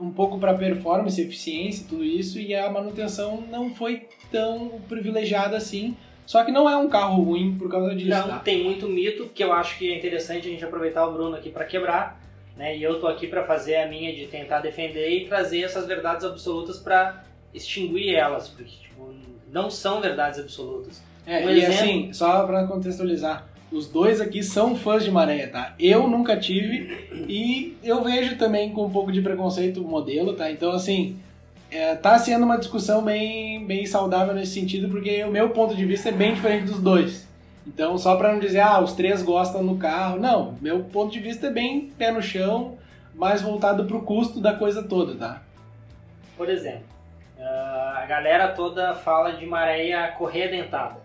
um 0.00 0.10
pouco 0.10 0.38
para 0.38 0.54
performance, 0.54 1.20
eficiência, 1.20 1.86
tudo 1.88 2.02
isso, 2.02 2.38
e 2.40 2.54
a 2.54 2.68
manutenção 2.68 3.42
não 3.42 3.72
foi 3.74 4.08
tão 4.32 4.80
privilegiada 4.88 5.56
assim 5.56 5.96
só 6.26 6.44
que 6.44 6.50
não 6.50 6.68
é 6.68 6.76
um 6.76 6.88
carro 6.88 7.22
ruim 7.22 7.56
por 7.58 7.70
causa 7.70 7.94
disso. 7.94 8.10
Não, 8.10 8.28
tá? 8.28 8.38
tem 8.38 8.62
muito 8.62 8.88
mito 8.88 9.30
que 9.34 9.42
eu 9.42 9.52
acho 9.52 9.78
que 9.78 9.92
é 9.92 9.96
interessante 9.96 10.48
a 10.48 10.50
gente 10.50 10.64
aproveitar 10.64 11.06
o 11.06 11.12
Bruno 11.12 11.36
aqui 11.36 11.50
para 11.50 11.64
quebrar, 11.64 12.20
né? 12.56 12.76
E 12.76 12.82
eu 12.82 13.00
tô 13.00 13.06
aqui 13.06 13.26
para 13.26 13.44
fazer 13.44 13.76
a 13.76 13.88
minha 13.88 14.14
de 14.14 14.26
tentar 14.26 14.60
defender 14.60 15.08
e 15.10 15.26
trazer 15.26 15.62
essas 15.62 15.86
verdades 15.86 16.24
absolutas 16.24 16.78
para 16.78 17.24
extinguir 17.52 18.14
elas, 18.14 18.48
porque 18.48 18.64
tipo, 18.64 19.14
não 19.50 19.70
são 19.70 20.00
verdades 20.00 20.40
absolutas. 20.40 21.02
É, 21.26 21.44
um 21.44 21.50
e 21.50 21.58
exemplo... 21.58 21.74
assim, 21.74 22.12
só 22.12 22.46
para 22.46 22.66
contextualizar, 22.66 23.46
os 23.72 23.88
dois 23.88 24.20
aqui 24.20 24.42
são 24.42 24.76
fãs 24.76 25.04
de 25.04 25.10
maré, 25.10 25.46
tá? 25.46 25.74
Eu 25.78 26.06
nunca 26.06 26.36
tive 26.36 27.08
e 27.28 27.76
eu 27.82 28.02
vejo 28.02 28.36
também 28.36 28.70
com 28.70 28.86
um 28.86 28.90
pouco 28.90 29.10
de 29.10 29.20
preconceito 29.20 29.82
o 29.82 29.88
modelo, 29.88 30.34
tá? 30.34 30.50
Então 30.50 30.72
assim, 30.72 31.16
é, 31.74 31.96
tá 31.96 32.16
sendo 32.16 32.44
uma 32.44 32.56
discussão 32.56 33.02
bem, 33.02 33.66
bem 33.66 33.84
saudável 33.84 34.32
nesse 34.32 34.54
sentido, 34.54 34.88
porque 34.88 35.24
o 35.24 35.30
meu 35.30 35.50
ponto 35.50 35.74
de 35.74 35.84
vista 35.84 36.08
é 36.08 36.12
bem 36.12 36.32
diferente 36.32 36.66
dos 36.66 36.80
dois. 36.80 37.26
Então, 37.66 37.98
só 37.98 38.14
para 38.14 38.32
não 38.32 38.38
dizer, 38.38 38.60
ah, 38.60 38.78
os 38.78 38.92
três 38.92 39.22
gostam 39.22 39.60
no 39.64 39.76
carro. 39.76 40.20
Não, 40.20 40.56
meu 40.60 40.84
ponto 40.84 41.12
de 41.12 41.18
vista 41.18 41.48
é 41.48 41.50
bem 41.50 41.90
pé 41.98 42.12
no 42.12 42.22
chão, 42.22 42.78
mais 43.12 43.42
voltado 43.42 43.86
pro 43.86 44.02
custo 44.02 44.40
da 44.40 44.54
coisa 44.54 44.84
toda, 44.84 45.16
tá? 45.16 45.42
Por 46.36 46.48
exemplo, 46.48 46.84
ah, 47.40 48.00
a 48.04 48.06
galera 48.06 48.52
toda 48.52 48.94
fala 48.94 49.32
de 49.32 49.44
maréia 49.44 50.12
correia 50.12 50.48
dentada. 50.48 51.02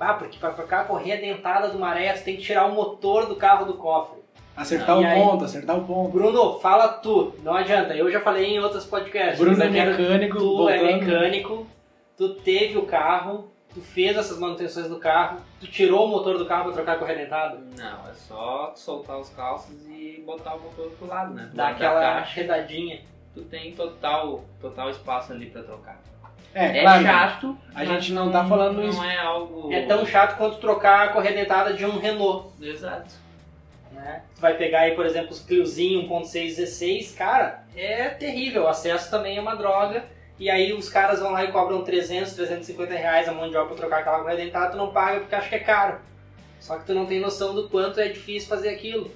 Ah, 0.00 0.14
porque 0.14 0.36
para 0.36 0.52
trocar 0.52 0.80
a 0.80 0.84
correia 0.84 1.20
dentada 1.20 1.68
do 1.68 1.78
maré, 1.78 2.12
você 2.12 2.24
tem 2.24 2.36
que 2.36 2.42
tirar 2.42 2.66
o 2.66 2.74
motor 2.74 3.26
do 3.26 3.36
carro 3.36 3.64
do 3.64 3.74
cofre. 3.74 4.18
Acertar 4.56 4.96
e 4.96 5.04
o 5.04 5.06
aí, 5.06 5.14
ponto, 5.20 5.44
acertar 5.44 5.76
o 5.76 5.84
ponto. 5.84 6.12
Bruno, 6.12 6.58
fala 6.60 6.88
tu. 6.88 7.34
Não 7.42 7.54
adianta. 7.54 7.94
Eu 7.94 8.10
já 8.10 8.20
falei 8.20 8.46
em 8.46 8.58
outros 8.58 8.86
podcasts. 8.86 9.38
Bruno 9.38 9.62
é 9.62 9.68
mecânico. 9.68 10.38
Tu 10.38 10.56
voltando. 10.56 10.78
é 10.78 10.92
mecânico. 10.94 11.66
Tu 12.16 12.28
teve 12.36 12.78
o 12.78 12.86
carro. 12.86 13.50
Tu 13.74 13.82
fez 13.82 14.16
essas 14.16 14.38
manutenções 14.38 14.88
do 14.88 14.98
carro. 14.98 15.40
Tu 15.60 15.66
tirou 15.66 16.06
o 16.06 16.08
motor 16.08 16.38
do 16.38 16.46
carro 16.46 16.64
pra 16.64 16.72
trocar 16.72 16.98
com 16.98 17.04
o 17.04 17.06
redentado? 17.06 17.58
Não, 17.76 18.10
é 18.10 18.14
só 18.14 18.72
soltar 18.74 19.18
os 19.18 19.28
calços 19.28 19.86
e 19.86 20.22
botar 20.24 20.54
o 20.54 20.60
motor 20.60 20.90
pro 20.92 21.06
lado, 21.06 21.34
né? 21.34 21.50
Dar 21.52 21.68
aquela 21.68 22.20
redadinha. 22.20 23.00
Tu 23.34 23.42
tem 23.42 23.72
total, 23.72 24.44
total 24.62 24.88
espaço 24.88 25.32
ali 25.32 25.50
pra 25.50 25.62
trocar. 25.62 26.00
É, 26.54 26.78
é 26.78 26.80
claro, 26.80 27.04
chato. 27.04 27.58
A 27.74 27.84
gente 27.84 28.14
não 28.14 28.32
tá 28.32 28.46
falando 28.46 28.78
não 28.78 28.88
isso. 28.88 28.96
Não 28.96 29.04
é 29.04 29.18
algo. 29.18 29.70
É 29.70 29.82
tão 29.84 30.06
chato 30.06 30.38
quanto 30.38 30.56
trocar 30.56 31.08
a 31.08 31.12
corredentada 31.12 31.74
de 31.74 31.84
um 31.84 31.98
Renault. 31.98 32.48
Exato. 32.58 33.25
Né? 34.06 34.22
Tu 34.34 34.40
vai 34.40 34.56
pegar 34.56 34.80
aí, 34.80 34.94
por 34.94 35.04
exemplo, 35.04 35.32
os 35.32 35.40
Cliozinho 35.40 36.08
1.616, 36.08 37.14
cara, 37.16 37.64
é 37.76 38.08
terrível. 38.08 38.62
O 38.62 38.68
acesso 38.68 39.10
também 39.10 39.36
é 39.36 39.40
uma 39.40 39.56
droga. 39.56 40.04
E 40.38 40.50
aí 40.50 40.72
os 40.72 40.88
caras 40.88 41.20
vão 41.20 41.32
lá 41.32 41.44
e 41.44 41.52
cobram 41.52 41.82
300, 41.82 42.34
350 42.34 42.94
reais 42.94 43.28
a 43.28 43.32
mão 43.32 43.48
de 43.48 43.56
obra 43.56 43.68
pra 43.68 43.76
trocar 43.76 44.00
aquela 44.00 44.18
correia 44.20 44.44
dentada, 44.44 44.72
tu 44.72 44.76
não 44.76 44.92
paga 44.92 45.20
porque 45.20 45.34
acha 45.34 45.48
que 45.48 45.54
é 45.54 45.60
caro. 45.60 45.98
Só 46.60 46.78
que 46.78 46.84
tu 46.84 46.94
não 46.94 47.06
tem 47.06 47.20
noção 47.20 47.54
do 47.54 47.68
quanto 47.68 48.00
é 48.00 48.08
difícil 48.08 48.48
fazer 48.48 48.68
aquilo. 48.68 49.10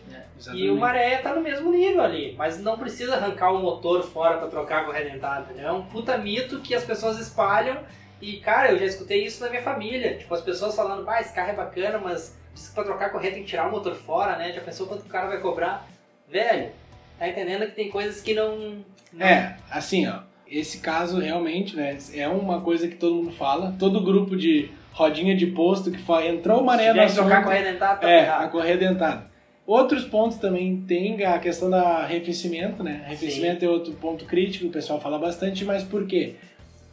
E 0.55 0.71
o 0.71 0.77
Maré 0.77 1.19
tá 1.19 1.35
no 1.35 1.43
mesmo 1.43 1.71
nível 1.71 2.03
ali, 2.03 2.35
mas 2.39 2.59
não 2.59 2.79
precisa 2.79 3.17
arrancar 3.17 3.53
o 3.53 3.59
motor 3.59 4.03
fora 4.03 4.39
pra 4.39 4.49
trocar 4.49 4.83
a 4.83 4.85
correia 4.85 5.11
dentada? 5.11 5.47
É 5.59 5.71
um 5.71 5.83
puta 5.83 6.17
mito 6.17 6.61
que 6.61 6.75
as 6.75 6.85
pessoas 6.85 7.19
espalham 7.19 7.79
e, 8.21 8.39
cara, 8.39 8.73
eu 8.73 8.79
já 8.79 8.87
escutei 8.87 9.25
isso 9.25 9.43
na 9.43 9.51
minha 9.51 9.63
família. 9.63 10.17
Tipo, 10.17 10.35
as 10.35 10.41
pessoas 10.41 10.75
falando, 10.75 11.09
ah, 11.09 11.21
esse 11.21 11.35
carro 11.35 11.51
é 11.51 11.55
bacana, 11.55 11.99
mas 11.99 12.39
diz 12.61 12.69
que 12.69 12.75
pra 12.75 12.85
trocar 12.85 13.07
a 13.07 13.11
correia 13.11 13.33
tem 13.35 13.43
que 13.43 13.49
tirar 13.49 13.69
o 13.69 13.71
motor 13.71 13.95
fora, 13.95 14.37
né? 14.37 14.53
Já 14.53 14.61
pensou 14.61 14.87
quanto 14.87 15.03
o 15.03 15.09
cara 15.09 15.27
vai 15.29 15.39
cobrar? 15.41 15.89
Velho, 16.29 16.71
tá 17.19 17.29
entendendo 17.29 17.67
que 17.67 17.73
tem 17.73 17.89
coisas 17.89 18.21
que 18.21 18.35
não... 18.35 18.77
não... 19.13 19.27
É, 19.27 19.57
assim, 19.71 20.07
ó, 20.07 20.21
esse 20.47 20.79
caso 20.79 21.19
realmente, 21.19 21.77
né, 21.77 21.97
é 22.15 22.29
uma 22.29 22.61
coisa 22.61 22.87
que 22.89 22.97
todo 22.97 23.17
mundo 23.17 23.33
fala. 23.33 23.75
Todo 23.79 24.03
grupo 24.03 24.37
de 24.37 24.71
rodinha 24.93 25.37
de 25.37 25.47
posto 25.47 25.91
que 25.91 25.99
fala, 25.99 26.27
entrou 26.27 26.63
Maré 26.63 26.93
Se 26.93 26.99
no 26.99 27.07
que 27.07 27.13
trocar 27.13 27.25
a 27.25 27.39
assunto, 27.39 27.45
correia 27.45 27.73
dentada, 27.73 28.01
tá 28.01 28.11
É, 28.11 28.19
errado. 28.23 28.45
a 28.45 28.49
correia 28.49 28.77
dentada. 28.77 29.31
Outros 29.67 30.05
pontos 30.05 30.37
também 30.39 30.81
tem 30.83 31.25
a 31.25 31.39
questão 31.39 31.71
da 31.71 31.99
arrefecimento, 31.99 32.83
né? 32.83 33.03
Arrefecimento 33.07 33.65
é 33.65 33.69
outro 33.69 33.93
ponto 33.95 34.25
crítico, 34.25 34.67
o 34.67 34.71
pessoal 34.71 35.01
fala 35.01 35.19
bastante, 35.19 35.65
mas 35.65 35.85
por 35.85 36.07
quê? 36.07 36.35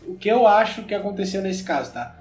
O 0.08 0.16
que 0.16 0.30
eu 0.30 0.46
acho 0.46 0.84
que 0.84 0.94
aconteceu 0.94 1.42
nesse 1.42 1.64
caso, 1.64 1.92
tá? 1.94 2.17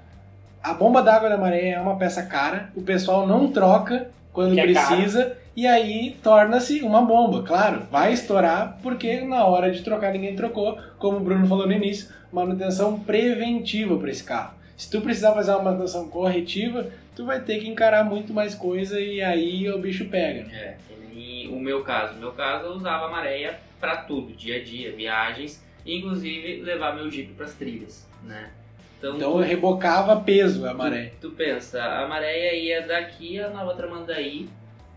A 0.67 0.73
bomba 0.73 1.01
d'água 1.01 1.29
da 1.29 1.37
maré 1.37 1.69
é 1.69 1.79
uma 1.79 1.95
peça 1.95 2.23
cara, 2.23 2.69
o 2.75 2.81
pessoal 2.81 3.25
não 3.25 3.49
troca 3.49 4.11
quando 4.33 4.53
Que 4.53 4.59
é 4.59 4.63
precisa, 4.63 5.37
e 5.55 5.65
aí 5.65 6.17
torna-se 6.21 6.81
uma 6.81 7.01
bomba. 7.01 7.41
Claro, 7.41 7.83
vai 7.89 8.11
estourar 8.11 8.77
porque 8.83 9.21
na 9.21 9.45
hora 9.45 9.71
de 9.71 9.81
trocar 9.81 10.11
ninguém 10.11 10.35
trocou, 10.35 10.77
como 10.99 11.15
o 11.15 11.19
Bruno 11.21 11.47
falou 11.47 11.65
no 11.65 11.71
início, 11.71 12.09
manutenção 12.33 12.99
preventiva 12.99 13.97
para 13.97 14.09
esse 14.09 14.25
carro. 14.25 14.55
Se 14.75 14.89
tu 14.89 14.99
precisar 14.99 15.31
fazer 15.31 15.51
uma 15.51 15.63
manutenção 15.63 16.09
corretiva, 16.09 16.87
tu 17.15 17.25
vai 17.25 17.39
ter 17.39 17.59
que 17.59 17.69
encarar 17.69 18.03
muito 18.03 18.33
mais 18.33 18.53
coisa 18.53 18.99
e 18.99 19.21
aí 19.21 19.69
o 19.69 19.79
bicho 19.79 20.09
pega. 20.09 20.53
É, 20.53 20.75
e 21.13 21.47
o 21.47 21.61
meu 21.61 21.81
caso, 21.81 22.15
o 22.15 22.19
meu 22.19 22.33
caso 22.33 22.65
eu 22.65 22.73
usava 22.73 23.05
a 23.05 23.09
maréia 23.09 23.57
pra 23.79 23.95
tudo, 23.95 24.33
dia 24.33 24.57
a 24.57 24.63
dia, 24.65 24.91
viagens, 24.91 25.63
inclusive 25.85 26.61
levar 26.61 26.93
meu 26.93 27.09
Jeep 27.09 27.35
pras 27.35 27.53
trilhas, 27.53 28.05
né? 28.21 28.49
Então, 28.97 29.15
Então 29.15 29.31
tu, 29.33 29.37
eu 29.39 29.43
rebocava 29.43 30.19
peso 30.21 30.65
a 30.67 30.73
maré. 30.73 31.11
tu 31.21 31.31
pensa, 31.31 31.83
a 31.83 32.07
maréia 32.07 32.55
ia 32.55 32.81
daqui 32.87 33.39
a 33.39 33.49
Nova 33.49 33.75
Tramandaí 33.75 34.47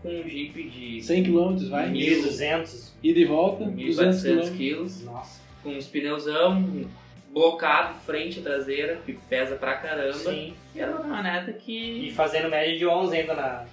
com 0.01 0.09
um 0.09 0.23
Jeep 0.27 0.63
de 0.69 1.01
100 1.03 1.23
km, 1.23 1.69
vai? 1.69 1.89
Mil. 1.89 2.23
1.200. 2.23 2.91
Ida 3.03 3.19
e 3.19 3.25
volta, 3.25 3.65
200 3.65 4.23
1.400 4.23 4.49
km. 4.49 4.57
quilos, 4.57 5.03
Nossa. 5.03 5.41
com 5.61 5.77
os 5.77 5.85
pneuzão 5.87 6.85
blocado, 7.31 7.93
frente 8.05 8.39
e 8.39 8.41
traseira, 8.41 8.97
que 9.05 9.13
pesa 9.13 9.55
pra 9.55 9.75
caramba. 9.75 10.13
Sim. 10.13 10.53
E 10.75 10.79
era 10.79 10.95
uma 10.95 11.21
E 11.49 11.53
que... 11.53 12.13
fazendo 12.15 12.49
média 12.49 12.77
de 12.77 12.85
11 12.85 13.15
ainda 13.15 13.33
na... 13.35 13.65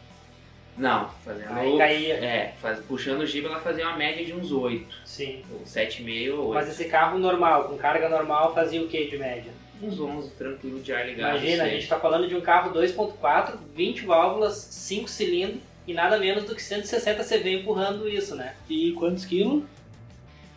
Não, 0.76 1.08
fazendo... 1.24 1.52
Aí 1.52 1.76
caía. 1.76 2.14
É, 2.14 2.54
faz, 2.60 2.78
puxando 2.80 3.22
o 3.22 3.26
Jeep 3.26 3.46
ela 3.46 3.58
fazia 3.58 3.84
uma 3.88 3.96
média 3.96 4.24
de 4.24 4.32
uns 4.32 4.52
8, 4.52 4.86
Sim. 5.04 5.42
ou 5.52 5.60
7,5 5.62 6.34
ou 6.34 6.46
8. 6.50 6.54
Mas 6.54 6.68
esse 6.68 6.84
carro 6.84 7.18
normal, 7.18 7.64
com 7.64 7.76
carga 7.76 8.08
normal, 8.08 8.54
fazia 8.54 8.80
o 8.80 8.86
que 8.86 9.06
de 9.08 9.18
média? 9.18 9.50
Uns 9.82 9.98
11, 10.00 10.30
tranquilo, 10.30 10.80
de 10.80 10.92
ar 10.92 11.06
ligado. 11.06 11.36
Imagina, 11.36 11.62
a 11.62 11.66
sei. 11.66 11.76
gente 11.76 11.88
tá 11.88 11.98
falando 12.00 12.26
de 12.28 12.34
um 12.34 12.40
carro 12.40 12.72
2.4, 12.72 13.54
20 13.74 14.04
válvulas, 14.06 14.54
5 14.70 15.08
cilindros 15.08 15.60
e 15.86 15.94
nada 15.94 16.18
menos 16.18 16.44
do 16.44 16.54
que 16.54 16.62
160 16.62 17.22
CV 17.24 17.60
empurrando 17.60 18.08
isso, 18.08 18.34
né? 18.34 18.54
E 18.68 18.92
quantos 18.92 19.24
quilos? 19.24 19.62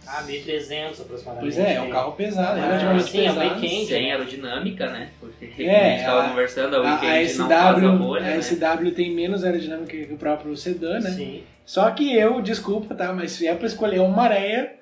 Ah, 0.08 0.24
1.300 0.24 1.00
aproximadamente. 1.02 1.56
Pois 1.56 1.58
é, 1.60 1.76
é 1.76 1.82
um 1.82 1.90
carro 1.92 2.14
pesado, 2.14 2.60
Ah, 2.60 2.66
relativamente 2.66 3.12
sim, 3.12 3.26
é 3.28 3.32
um 3.32 3.36
pesado. 3.36 3.62
weekend. 3.62 3.86
Sem 3.86 4.12
aerodinâmica, 4.12 4.90
né? 4.90 5.10
Porque 5.20 5.46
É, 5.64 5.80
a 5.94 5.96
gente 5.96 6.06
tava 6.06 6.24
a- 6.26 6.30
conversando, 6.30 6.76
a 6.76 6.80
A, 6.80 6.82
weekend 6.82 7.06
a 7.34 7.38
não 7.38 7.48
faz 7.48 7.76
a 7.78 7.80
SW, 7.80 7.98
bolha, 7.98 8.26
a 8.26 8.30
né? 8.32 8.42
SW 8.42 8.92
tem 8.96 9.12
menos 9.14 9.44
aerodinâmica 9.44 9.96
que 9.96 10.12
o 10.12 10.18
próprio 10.18 10.58
sedã, 10.58 11.00
né? 11.00 11.12
Sim. 11.12 11.44
Só 11.64 11.90
que 11.92 12.14
eu, 12.14 12.42
desculpa, 12.42 12.96
tá? 12.96 13.14
Mas 13.14 13.34
se 13.34 13.48
é 13.48 13.54
pra 13.54 13.68
escolher 13.68 14.00
uma 14.00 14.10
maréia, 14.10 14.74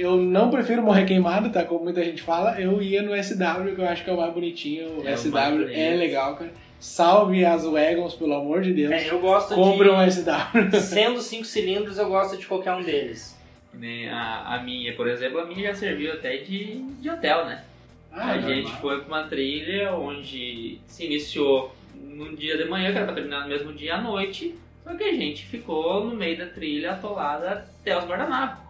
eu 0.00 0.16
não 0.16 0.50
prefiro 0.50 0.82
morrer 0.82 1.04
queimado, 1.04 1.50
tá? 1.50 1.64
Como 1.64 1.84
muita 1.84 2.02
gente 2.04 2.22
fala, 2.22 2.60
eu 2.60 2.80
ia 2.80 3.02
no 3.02 3.12
SW, 3.22 3.74
que 3.74 3.80
eu 3.80 3.88
acho 3.88 4.04
que 4.04 4.10
é 4.10 4.12
o 4.12 4.16
mais 4.16 4.32
bonitinho. 4.32 5.00
O 5.00 5.06
É 5.08 5.14
o 5.14 5.18
SW 5.18 5.30
mais 5.30 5.70
é 5.70 5.94
legal, 5.96 6.36
cara. 6.36 6.52
Salve 6.78 7.44
as 7.44 7.64
Wagons, 7.64 8.14
pelo 8.14 8.34
amor 8.34 8.62
de 8.62 8.72
Deus. 8.72 8.90
É, 8.90 9.10
eu 9.10 9.20
gosto 9.20 9.54
Compre 9.54 9.90
um 9.90 10.02
de... 10.02 10.12
SW. 10.12 10.76
Sendo 10.80 11.20
5 11.20 11.44
cilindros, 11.44 11.98
eu 11.98 12.08
gosto 12.08 12.38
de 12.38 12.46
qualquer 12.46 12.72
um 12.72 12.82
deles. 12.82 13.38
Nem 13.74 14.08
a, 14.08 14.54
a 14.54 14.62
minha, 14.62 14.94
por 14.94 15.06
exemplo, 15.06 15.38
a 15.40 15.44
minha 15.44 15.68
já 15.68 15.74
serviu 15.74 16.12
até 16.12 16.38
de, 16.38 16.80
de 17.00 17.10
hotel, 17.10 17.44
né? 17.44 17.62
Ah, 18.12 18.32
a 18.32 18.34
normal. 18.36 18.50
gente 18.50 18.72
foi 18.76 18.98
pra 19.00 19.06
uma 19.06 19.24
trilha 19.24 19.92
onde 19.94 20.78
se 20.86 21.04
iniciou 21.04 21.72
num 21.94 22.34
dia 22.34 22.56
de 22.56 22.64
manhã, 22.64 22.90
que 22.90 22.96
era 22.96 23.06
pra 23.06 23.14
terminar 23.14 23.42
no 23.42 23.48
mesmo 23.48 23.72
dia 23.72 23.96
à 23.96 24.00
noite, 24.00 24.54
só 24.82 24.94
que 24.94 25.04
a 25.04 25.12
gente 25.12 25.44
ficou 25.46 26.04
no 26.04 26.16
meio 26.16 26.36
da 26.38 26.46
trilha 26.46 26.92
atolada 26.92 27.50
até 27.80 27.96
os 27.96 28.04
guardanapos. 28.04 28.69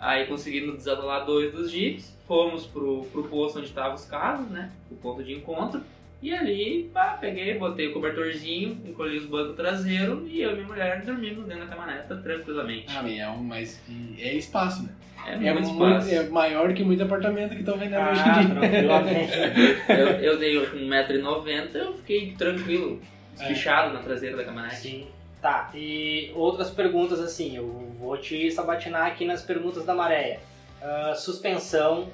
Aí 0.00 0.26
conseguimos 0.26 0.76
desatolar 0.78 1.26
dois 1.26 1.52
dos 1.52 1.70
jeeps, 1.70 2.16
fomos 2.26 2.66
pro, 2.66 3.04
pro 3.12 3.24
posto 3.24 3.58
onde 3.58 3.68
estavam 3.68 3.94
os 3.94 4.04
carros, 4.06 4.48
né? 4.50 4.70
O 4.90 4.94
ponto 4.96 5.22
de 5.22 5.32
encontro. 5.34 5.82
E 6.22 6.34
ali, 6.34 6.90
pá, 6.92 7.16
peguei, 7.20 7.58
botei 7.58 7.88
o 7.88 7.92
cobertorzinho, 7.94 8.78
encolhi 8.86 9.16
os 9.18 9.26
bancos 9.26 9.56
traseiros 9.56 10.22
e 10.30 10.40
eu 10.40 10.50
e 10.52 10.54
minha 10.54 10.66
mulher 10.66 11.02
dormimos 11.02 11.46
dentro 11.46 11.66
da 11.66 11.74
caminhoneta 11.74 12.16
tranquilamente. 12.16 12.86
Ah, 12.88 13.08
é 13.10 13.28
um, 13.28 13.42
mas 13.42 13.80
é 14.18 14.34
espaço, 14.34 14.82
né? 14.82 14.90
é 15.26 15.32
É, 15.32 15.52
muito 15.54 15.68
muito, 15.70 15.98
espaço. 15.98 16.14
é 16.14 16.28
maior 16.28 16.72
que 16.74 16.84
muito 16.84 17.02
apartamento 17.02 17.52
que 17.52 17.60
estão 17.60 17.78
vendendo 17.78 18.10
hoje 18.10 18.20
Ah, 18.22 18.42
em 18.42 18.46
dia. 18.46 18.54
tranquilamente. 18.54 19.32
Eu, 19.88 20.06
eu 20.32 20.38
dei 20.38 20.56
1,90m, 20.56 21.74
eu 21.74 21.94
fiquei 21.94 22.32
tranquilo, 22.32 23.00
É. 23.38 23.42
espichado 23.42 23.92
na 23.94 24.00
traseira 24.00 24.36
da 24.36 24.44
caminhonete. 24.44 24.76
Sim. 24.76 25.06
Tá, 25.40 25.70
e 25.74 26.32
outras 26.34 26.70
perguntas 26.70 27.18
assim, 27.18 27.56
eu 27.56 27.66
vou 27.98 28.16
te 28.18 28.50
sabatinar 28.50 29.06
aqui 29.06 29.24
nas 29.24 29.42
perguntas 29.42 29.84
da 29.86 29.94
Maréia. 29.94 30.38
Ah, 30.82 31.14
suspensão, 31.16 32.08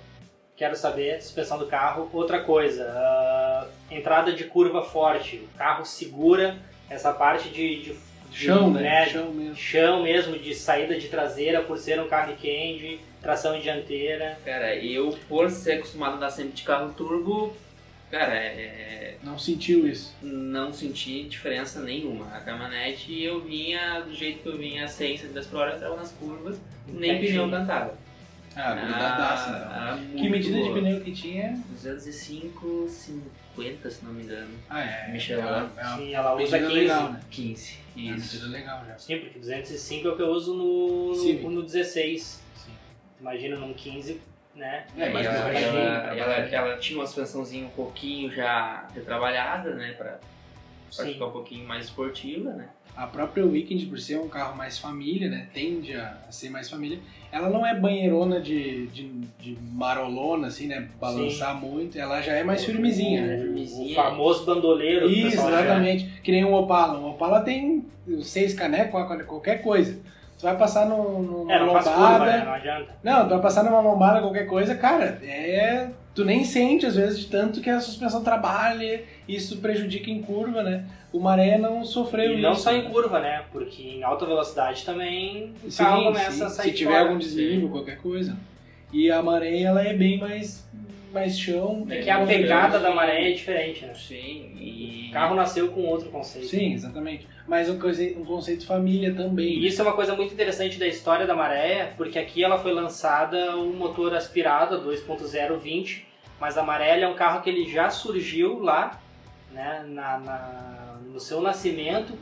quero 0.57 0.77
saber, 0.77 1.21
suspensão 1.21 1.59
do 1.59 1.67
carro. 1.67 2.09
Outra 2.13 2.41
coisa, 2.41 2.85
ah, 2.89 3.67
entrada 3.91 4.33
de 4.33 4.45
curva 4.45 4.83
forte, 4.85 5.37
o 5.39 5.59
carro 5.59 5.85
segura 5.85 6.57
essa 6.89 7.13
parte 7.13 7.49
de, 7.49 7.83
de, 7.83 7.93
de- 8.31 8.47
Chão, 8.47 8.71
né? 8.71 9.07
Chão 9.07 9.31
mesmo. 9.33 9.57
chão 9.57 10.03
mesmo, 10.05 10.39
de 10.39 10.55
saída 10.55 10.97
de 10.97 11.09
traseira, 11.09 11.63
por 11.63 11.79
ser 11.79 12.01
um 12.01 12.07
carro 12.07 12.31
weekend, 12.31 13.01
tração 13.21 13.59
dianteira. 13.59 14.39
Cara, 14.45 14.77
eu, 14.77 15.19
por 15.29 15.51
ser 15.51 15.73
acostumado 15.79 16.13
a 16.13 16.17
andar 16.17 16.31
sempre 16.31 16.53
de 16.53 16.63
carro 16.63 16.93
turbo, 16.93 17.53
cara, 18.11 18.35
é, 18.35 19.17
Não 19.23 19.39
sentiu 19.39 19.87
isso. 19.87 20.15
não 20.23 20.73
senti 20.73 21.25
diferença 21.25 21.81
nenhuma. 21.83 22.27
A 22.35 22.41
caminhonete 22.41 23.23
eu 23.23 23.41
vinha 23.41 24.01
do 24.01 24.15
jeito 24.15 24.41
que 24.43 24.49
eu 24.49 24.57
vinha, 24.59 24.85
a 24.85 24.89
100, 24.89 25.19
110 25.19 25.47
por 25.47 25.57
hora, 25.61 25.75
entrava 25.77 25.97
nas 25.97 26.13
curvas, 26.13 26.59
nem 26.87 27.21
pneu 27.21 27.51
cantava. 27.51 27.97
Ah, 28.59 28.73
grudadaço, 28.75 29.51
então. 29.51 29.69
ah, 29.71 29.99
Que 30.17 30.29
medida 30.31 30.57
de 30.57 30.63
boa. 30.63 30.75
pneu 30.75 31.01
que 31.03 31.13
tinha? 31.13 31.63
205, 31.73 32.89
50, 32.89 33.91
se 33.91 34.03
não 34.05 34.13
me 34.15 34.23
engano. 34.23 34.49
Ah, 34.71 34.81
é. 34.83 35.13
Michelin. 35.13 35.43
É 35.43 35.45
uma, 35.45 35.73
é 35.77 35.87
uma 35.87 35.97
Sim, 35.99 36.15
ela 36.15 36.35
usa 36.35 36.43
medida 36.59 36.59
15. 36.69 36.75
legal, 36.81 37.13
né? 37.13 37.21
15. 37.31 37.75
É 37.97 38.01
uma 38.01 38.17
Isso. 38.17 38.35
medida 38.37 38.51
legal 38.59 38.85
já. 38.87 38.99
Sim, 38.99 39.19
porque 39.19 39.39
205 39.39 40.09
é 40.09 40.11
o 40.11 40.17
que 40.17 40.23
eu 40.23 40.29
uso 40.31 40.55
no, 40.55 41.15
Civic. 41.17 41.43
no, 41.45 41.51
no 41.51 41.63
16. 41.65 42.43
Sim. 42.55 42.71
Imagina 43.21 43.57
num 43.59 43.75
15, 43.75 44.21
né? 44.57 44.85
É, 44.97 45.11
mas 45.11 45.27
ela, 45.27 45.53
ela, 45.53 46.15
ela, 46.17 46.35
ela 46.35 46.77
tinha 46.79 46.99
uma 46.99 47.07
suspensãozinha 47.07 47.67
um 47.67 47.71
pouquinho 47.71 48.33
já 48.33 48.87
retrabalhada, 48.95 49.75
né? 49.75 49.93
Pra, 49.97 50.19
pra 50.95 51.05
Sim. 51.05 51.13
ficar 51.13 51.27
um 51.27 51.33
pouquinho 51.33 51.67
mais 51.67 51.85
esportiva, 51.85 52.51
né? 52.51 52.69
A 52.97 53.07
própria 53.07 53.45
Weekend, 53.45 53.85
por 53.87 53.99
ser 53.99 54.19
um 54.19 54.27
carro 54.27 54.57
mais 54.57 54.79
família, 54.79 55.29
né? 55.29 55.49
Tende 55.53 55.95
a 55.95 56.17
a 56.27 56.33
ser 56.33 56.49
mais 56.49 56.71
família. 56.71 56.99
Ela 57.31 57.51
não 57.51 57.67
é 57.67 57.79
banheirona 57.79 58.41
de, 58.41 58.87
de, 58.87 59.09
de 59.39 59.59
marolona, 59.73 60.47
assim, 60.47 60.67
né? 60.67 60.89
Balançar 60.99 61.55
muito. 61.55 61.99
Ela 61.99 62.23
já 62.23 62.33
é 62.33 62.43
mais 62.43 62.65
firmezinha, 62.65 63.27
né? 63.27 63.37
O, 63.37 63.41
Firmezinha. 63.43 63.93
o 63.93 63.95
famoso 63.95 64.47
bandoleiro. 64.47 65.11
Isso, 65.11 65.37
exatamente. 65.37 66.21
Que 66.23 66.33
nem 66.33 66.45
um 66.45 66.55
Opala. 66.55 66.99
Um 66.99 67.11
Opala 67.11 67.43
tem 67.43 67.85
seis 68.23 68.55
canecos, 68.55 69.07
qualquer 69.27 69.63
coisa. 69.63 70.01
Tu 70.39 70.43
vai 70.43 70.57
passar 70.57 70.87
no, 70.87 71.23
numa 71.23 71.53
É, 71.53 71.59
não 71.59 71.73
faz 71.73 71.87
lombada. 71.87 72.09
curva, 72.19 72.27
né? 72.27 72.45
Não 72.45 72.53
adianta. 72.53 72.89
Não, 73.03 73.23
tu 73.25 73.31
vai 73.31 73.41
passar 73.41 73.65
numa 73.65 73.81
lombada, 73.81 74.21
qualquer 74.21 74.47
coisa, 74.47 74.75
cara, 74.75 75.19
é. 75.23 75.89
Tu 76.15 76.25
nem 76.25 76.45
sente, 76.45 76.87
às 76.87 76.97
vezes, 76.97 77.21
de 77.21 77.27
tanto 77.27 77.61
que 77.61 77.69
a 77.69 77.79
suspensão 77.81 78.23
trabalha, 78.25 79.03
isso 79.29 79.59
prejudica 79.59 80.11
em 80.11 80.23
curva, 80.23 80.63
né? 80.63 80.85
O 81.13 81.21
Maré 81.21 81.57
não 81.59 81.85
sofreu 81.85 82.39
E 82.39 82.43
não 82.43 82.53
isso. 82.53 82.63
só 82.63 82.73
em 82.73 82.85
curva, 82.91 83.21
né? 83.21 83.43
Porque 83.53 83.83
em 83.83 84.03
alta 84.03 84.25
velocidade 84.27 84.85
também 84.85 85.53
o 85.65 85.71
Sim, 85.71 85.85
carro 85.85 86.05
começa 86.05 86.31
sim, 86.33 86.43
a 86.45 86.49
sair 86.49 86.71
Se 86.71 86.77
tiver 86.77 86.91
fora. 86.93 87.05
algum 87.05 87.19
desnível, 87.19 87.69
qualquer 87.71 87.99
coisa. 87.99 88.37
E 88.93 89.11
a 89.11 89.23
Maré, 89.23 89.61
ela 89.63 89.83
é 89.83 89.93
bem 89.95 90.19
mais 90.19 90.67
mais 91.17 91.39
chão. 91.39 91.87
É 91.91 92.01
que 92.03 92.11
a 92.11 92.25
pegada 92.25 92.79
da 92.79 92.95
maré 92.95 93.31
é 93.31 93.33
diferente, 93.33 93.85
né? 93.85 93.95
Sim, 93.95 94.53
e. 94.59 95.07
O 95.09 95.13
carro 95.13 95.35
nasceu 95.35 95.69
com 95.69 95.81
outro 95.87 96.11
conceito. 96.11 96.47
Sim, 96.49 96.75
exatamente. 96.75 97.27
Mas 97.49 97.71
um 97.71 97.79
conceito, 97.79 98.21
um 98.21 98.25
conceito 98.25 98.67
família 98.67 99.15
também. 99.15 99.47
E 99.61 99.67
isso 99.67 99.81
é 99.81 99.85
uma 99.85 99.95
coisa 99.95 100.15
muito 100.15 100.35
interessante 100.35 100.79
da 100.79 100.87
história 100.87 101.27
da 101.27 101.35
Maré, 101.35 101.93
porque 101.97 102.19
aqui 102.19 102.45
ela 102.45 102.59
foi 102.59 102.73
lançada 102.73 103.57
um 103.57 103.73
motor 103.73 104.15
aspirado 104.15 104.75
a 104.75 104.79
2.0 104.81 105.57
20, 105.59 106.07
mas 106.39 106.59
a 106.59 106.63
Maré 106.63 107.01
é 107.01 107.09
um 107.09 107.15
carro 107.15 107.41
que 107.41 107.49
ele 107.49 107.67
já 107.67 107.89
surgiu 107.89 108.59
lá, 108.61 109.01
né, 109.53 109.85
na, 109.89 110.19
na- 110.19 110.97
no 111.11 111.19
seu 111.21 111.41
nascimento, 111.41 112.13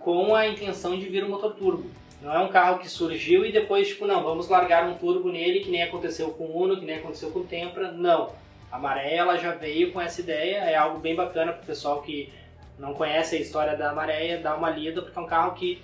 com 0.00 0.34
a 0.34 0.46
intenção 0.46 0.98
de 0.98 1.06
vir 1.08 1.24
um 1.24 1.30
motor 1.30 1.54
turbo. 1.54 1.90
Não 2.20 2.32
é 2.34 2.38
um 2.40 2.48
carro 2.48 2.78
que 2.80 2.88
surgiu 2.88 3.46
e 3.46 3.50
depois, 3.52 3.88
tipo, 3.88 4.06
não, 4.06 4.22
vamos 4.22 4.48
largar 4.48 4.86
um 4.88 4.94
turbo 4.94 5.30
nele, 5.32 5.60
que 5.60 5.70
nem 5.70 5.82
aconteceu 5.82 6.30
com 6.30 6.44
o 6.44 6.62
Uno, 6.64 6.78
que 6.78 6.84
nem 6.84 6.96
aconteceu 6.96 7.30
com 7.30 7.38
o 7.40 7.44
Tempra. 7.44 7.90
Não. 7.92 8.30
A 8.72 8.78
Maré, 8.78 9.14
ela 9.14 9.36
já 9.36 9.52
veio 9.52 9.92
com 9.92 10.00
essa 10.00 10.22
ideia, 10.22 10.56
é 10.56 10.74
algo 10.74 10.98
bem 10.98 11.14
bacana 11.14 11.52
pro 11.52 11.66
pessoal 11.66 12.00
que 12.00 12.30
não 12.78 12.94
conhece 12.94 13.36
a 13.36 13.38
história 13.38 13.76
da 13.76 13.92
Maré, 13.92 14.38
dar 14.38 14.56
uma 14.56 14.70
lida, 14.70 15.02
porque 15.02 15.18
é 15.18 15.22
um 15.22 15.26
carro 15.26 15.54
que 15.54 15.78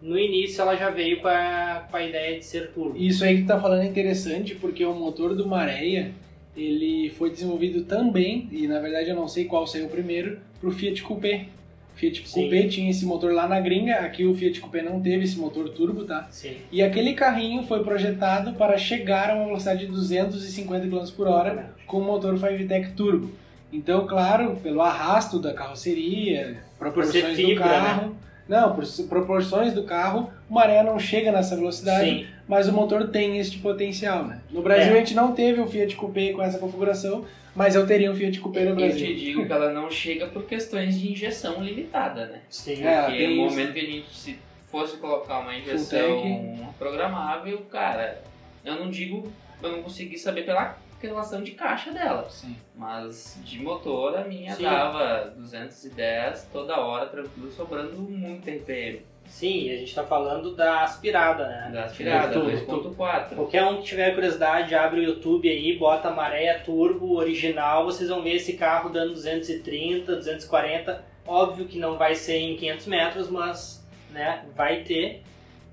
no 0.00 0.18
início 0.18 0.62
ela 0.62 0.74
já 0.74 0.88
veio 0.88 1.20
com 1.20 1.28
a, 1.28 1.86
com 1.90 1.96
a 1.96 2.02
ideia 2.02 2.38
de 2.38 2.44
ser 2.44 2.72
turbo. 2.72 2.96
Isso 2.96 3.22
aí 3.22 3.42
que 3.42 3.46
tá 3.46 3.60
falando 3.60 3.82
é 3.82 3.86
interessante 3.86 4.54
porque 4.54 4.82
o 4.82 4.94
motor 4.94 5.34
do 5.34 5.46
Maréia 5.46 6.10
ele 6.56 7.10
foi 7.10 7.30
desenvolvido 7.30 7.84
também, 7.84 8.48
e 8.50 8.66
na 8.66 8.80
verdade 8.80 9.10
eu 9.10 9.16
não 9.16 9.28
sei 9.28 9.44
qual 9.44 9.66
saiu 9.66 9.88
primeiro, 9.88 10.38
pro 10.58 10.70
Fiat 10.70 11.02
Coupé. 11.02 11.46
Fiat 11.94 12.26
Sim. 12.26 12.42
Coupé 12.42 12.66
tinha 12.68 12.90
esse 12.90 13.04
motor 13.04 13.32
lá 13.32 13.46
na 13.46 13.60
gringa, 13.60 13.96
aqui 13.96 14.24
o 14.24 14.34
Fiat 14.34 14.60
Coupé 14.60 14.82
não 14.82 15.00
teve 15.00 15.24
esse 15.24 15.38
motor 15.38 15.68
turbo, 15.68 16.04
tá? 16.04 16.26
Sim. 16.30 16.56
E 16.70 16.82
aquele 16.82 17.14
carrinho 17.14 17.62
foi 17.64 17.82
projetado 17.84 18.54
para 18.54 18.76
chegar 18.78 19.30
a 19.30 19.34
uma 19.34 19.46
velocidade 19.46 19.86
de 19.86 19.92
250 19.92 20.86
km 20.86 21.04
por 21.16 21.26
hora 21.28 21.74
com 21.86 21.98
o 21.98 22.04
motor 22.04 22.34
5TEC 22.34 22.94
turbo. 22.94 23.30
Então, 23.72 24.06
claro, 24.06 24.56
pelo 24.62 24.82
arrasto 24.82 25.38
da 25.38 25.54
carroceria, 25.54 26.58
proporções 26.78 27.24
do 27.24 27.34
fibra, 27.34 27.64
né? 27.64 27.70
carro, 27.70 28.16
não, 28.48 28.74
por 28.74 28.84
proporções 29.08 29.72
do 29.72 29.84
carro, 29.84 30.30
o 30.50 30.54
Maré 30.54 30.82
não 30.82 30.98
chega 30.98 31.32
nessa 31.32 31.56
velocidade, 31.56 32.04
Sim. 32.04 32.26
mas 32.46 32.68
o 32.68 32.72
motor 32.72 33.08
tem 33.08 33.38
este 33.38 33.58
potencial, 33.58 34.24
né? 34.26 34.40
No 34.50 34.60
Brasil 34.60 34.92
É. 34.92 34.96
a 34.96 34.98
gente 34.98 35.14
não 35.14 35.32
teve 35.32 35.60
o 35.60 35.66
Fiat 35.66 35.96
Coupé 35.96 36.32
com 36.32 36.42
essa 36.42 36.58
configuração, 36.58 37.24
mas 37.54 37.74
eu 37.74 37.86
teria 37.86 38.10
um 38.10 38.14
Fiat 38.14 38.40
Coupé 38.40 38.64
no 38.64 38.70
Eu 38.70 38.76
Brasil. 38.76 39.06
te 39.06 39.14
digo 39.14 39.46
que 39.46 39.52
ela 39.52 39.72
não 39.72 39.90
chega 39.90 40.26
por 40.26 40.44
questões 40.44 40.98
de 40.98 41.10
injeção 41.12 41.62
limitada, 41.62 42.26
né? 42.26 42.42
Sim. 42.48 42.82
É, 42.84 43.02
Porque 43.02 43.26
no 43.26 43.32
isso. 43.32 43.42
momento 43.42 43.72
que 43.72 43.80
a 43.80 43.84
gente 43.84 44.14
se 44.14 44.38
fosse 44.70 44.96
colocar 44.96 45.40
uma 45.40 45.54
injeção 45.54 46.74
programável, 46.78 47.58
cara, 47.70 48.22
eu 48.64 48.76
não 48.76 48.90
digo, 48.90 49.30
eu 49.62 49.70
não 49.72 49.82
consegui 49.82 50.16
saber 50.18 50.44
pela 50.44 50.78
relação 51.00 51.42
de 51.42 51.50
caixa 51.50 51.90
dela. 51.92 52.28
Sim. 52.30 52.56
Mas 52.74 53.38
de 53.44 53.58
motor 53.58 54.16
a 54.16 54.24
minha 54.24 54.54
Sim. 54.54 54.62
dava 54.62 55.34
210 55.36 56.48
toda 56.52 56.78
hora, 56.78 57.06
tranquilo, 57.06 57.50
sobrando 57.52 57.96
muito 57.98 58.48
RPM. 58.48 59.02
Sim, 59.32 59.70
a 59.72 59.76
gente 59.76 59.94
tá 59.94 60.04
falando 60.04 60.54
da 60.54 60.82
aspirada, 60.82 61.48
né? 61.48 61.70
Da 61.72 61.84
aspirada, 61.84 62.32
Tu- 62.34 62.40
2.4. 62.50 63.34
Qualquer 63.34 63.64
um 63.64 63.78
que 63.78 63.84
tiver 63.84 64.12
curiosidade, 64.14 64.74
abre 64.74 65.00
o 65.00 65.02
YouTube 65.02 65.48
aí, 65.48 65.76
bota 65.78 66.10
Maré 66.10 66.52
Turbo 66.58 67.16
original, 67.16 67.84
vocês 67.86 68.10
vão 68.10 68.22
ver 68.22 68.34
esse 68.36 68.52
carro 68.52 68.90
dando 68.90 69.14
230, 69.14 70.16
240. 70.16 71.02
Óbvio 71.26 71.64
que 71.66 71.78
não 71.78 71.96
vai 71.96 72.14
ser 72.14 72.36
em 72.36 72.56
500 72.56 72.86
metros, 72.86 73.30
mas 73.30 73.82
né, 74.10 74.44
vai 74.54 74.82
ter. 74.82 75.22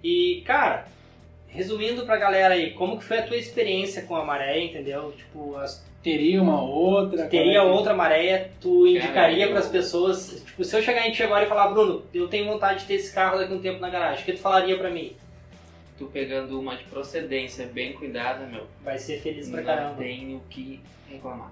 E, 0.02 0.41
cara, 0.45 0.88
resumindo 1.48 2.06
pra 2.06 2.15
galera 2.17 2.54
aí, 2.54 2.72
como 2.72 2.98
que 2.98 3.04
foi 3.04 3.19
a 3.19 3.24
tua 3.28 3.36
experiência 3.38 4.04
com 4.04 4.15
a 4.15 4.24
Maré, 4.24 4.58
entendeu? 4.62 5.12
Tipo, 5.17 5.58
as- 5.58 5.86
Teria 6.02 6.42
uma 6.42 6.62
outra. 6.64 7.28
teria 7.28 7.58
é 7.58 7.62
outra 7.62 7.94
Maré, 7.94 8.52
tu 8.62 8.88
indicaria 8.88 9.46
eu- 9.46 9.52
pras 9.52 9.68
pessoas, 9.68 10.42
tipo, 10.46 10.64
se 10.64 10.76
eu 10.78 10.82
chegar 10.82 11.06
em 11.08 11.12
ti 11.12 11.22
agora 11.24 11.44
e 11.44 11.48
falar, 11.48 11.68
Bruno, 11.70 12.04
eu 12.14 12.28
tenho 12.30 12.46
vontade 12.46 12.80
de 12.82 12.86
ter 12.86 12.94
esse 12.96 13.14
carro 13.14 13.38
daqui 13.38 13.52
a 13.52 13.56
um 13.58 13.62
tempo 13.62 13.80
na 13.82 13.90
garagem, 13.90 14.22
o 14.24 14.26
que 14.26 14.32
tu 14.34 14.40
falaria 14.40 14.78
pra 14.78 14.90
mim? 14.90 15.14
Tu 15.98 16.06
pegando 16.08 16.58
uma 16.58 16.78
de 16.78 16.86
procedência 16.86 17.66
bem 17.68 17.92
cuidada, 17.92 18.46
meu, 18.46 18.66
Vai 18.82 18.98
ser 18.98 19.20
feliz 19.20 19.50
pra 19.50 19.60
não 19.60 19.66
caramba. 19.68 19.96
tenho 19.98 20.38
o 20.38 20.42
que 20.50 20.80
reclamar. 21.10 21.52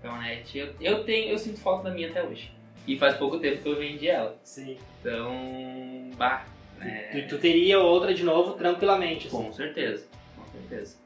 Caminhonete, 0.00 0.56
eu, 0.58 0.68
eu 0.80 1.02
tenho, 1.04 1.30
eu 1.32 1.38
sinto 1.38 1.58
falta 1.60 1.88
da 1.88 1.90
minha 1.90 2.08
até 2.08 2.22
hoje. 2.22 2.52
E 2.86 2.96
faz 2.96 3.16
pouco 3.16 3.38
tempo 3.40 3.60
que 3.62 3.68
eu 3.68 3.76
vendi 3.76 4.08
ela. 4.08 4.38
Sim. 4.44 4.76
Então, 5.00 6.10
bah, 6.16 6.46
é, 6.80 7.18
E 7.18 7.22
tu 7.22 7.36
teria 7.38 7.80
outra 7.80 8.14
de 8.14 8.22
novo 8.22 8.52
tranquilamente. 8.52 9.26
assim. 9.26 9.36
com 9.36 9.52
certeza, 9.52 10.06
com 10.36 10.44
certeza. 10.52 10.96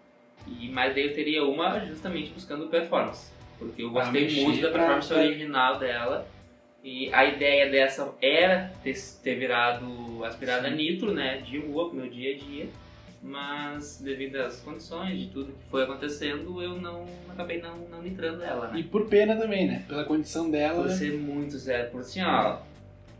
E, 0.46 0.68
mas 0.68 0.94
daí 0.94 1.06
eu 1.06 1.14
teria 1.14 1.44
uma 1.44 1.80
justamente 1.86 2.30
buscando 2.32 2.66
performance. 2.68 3.32
Porque 3.58 3.82
eu 3.82 3.90
gostei 3.90 4.24
mexer, 4.24 4.42
muito 4.42 4.60
da 4.62 4.70
performance 4.70 5.08
pra- 5.08 5.18
original 5.18 5.78
dela. 5.78 6.26
E 6.82 7.12
a 7.14 7.24
ideia 7.24 7.70
dessa 7.70 8.12
era 8.20 8.70
ter, 8.82 8.94
ter 9.22 9.36
virado 9.36 10.22
aspirada 10.24 10.68
Sim. 10.68 10.76
nitro, 10.76 11.14
né? 11.14 11.38
De 11.38 11.58
rua 11.58 11.88
pro 11.88 11.96
meu 11.98 12.08
dia 12.10 12.34
a 12.34 12.38
dia. 12.38 12.68
Mas 13.22 14.02
devido 14.02 14.36
às 14.36 14.60
condições 14.60 15.18
de 15.18 15.28
tudo 15.28 15.52
que 15.52 15.70
foi 15.70 15.84
acontecendo, 15.84 16.60
eu 16.62 16.74
não 16.78 17.06
acabei 17.30 17.58
não, 17.58 17.78
não 17.90 18.02
nitrando 18.02 18.42
ela, 18.42 18.68
né? 18.68 18.80
E 18.80 18.82
por 18.82 19.06
pena 19.06 19.34
também, 19.34 19.66
né? 19.66 19.82
Pela 19.88 20.04
condição 20.04 20.50
dela. 20.50 20.82
Por 20.82 20.90
ser 20.90 21.14
muito 21.14 21.56
zero, 21.56 21.90
por 21.90 22.02
assim, 22.02 22.22
ó, 22.22 22.58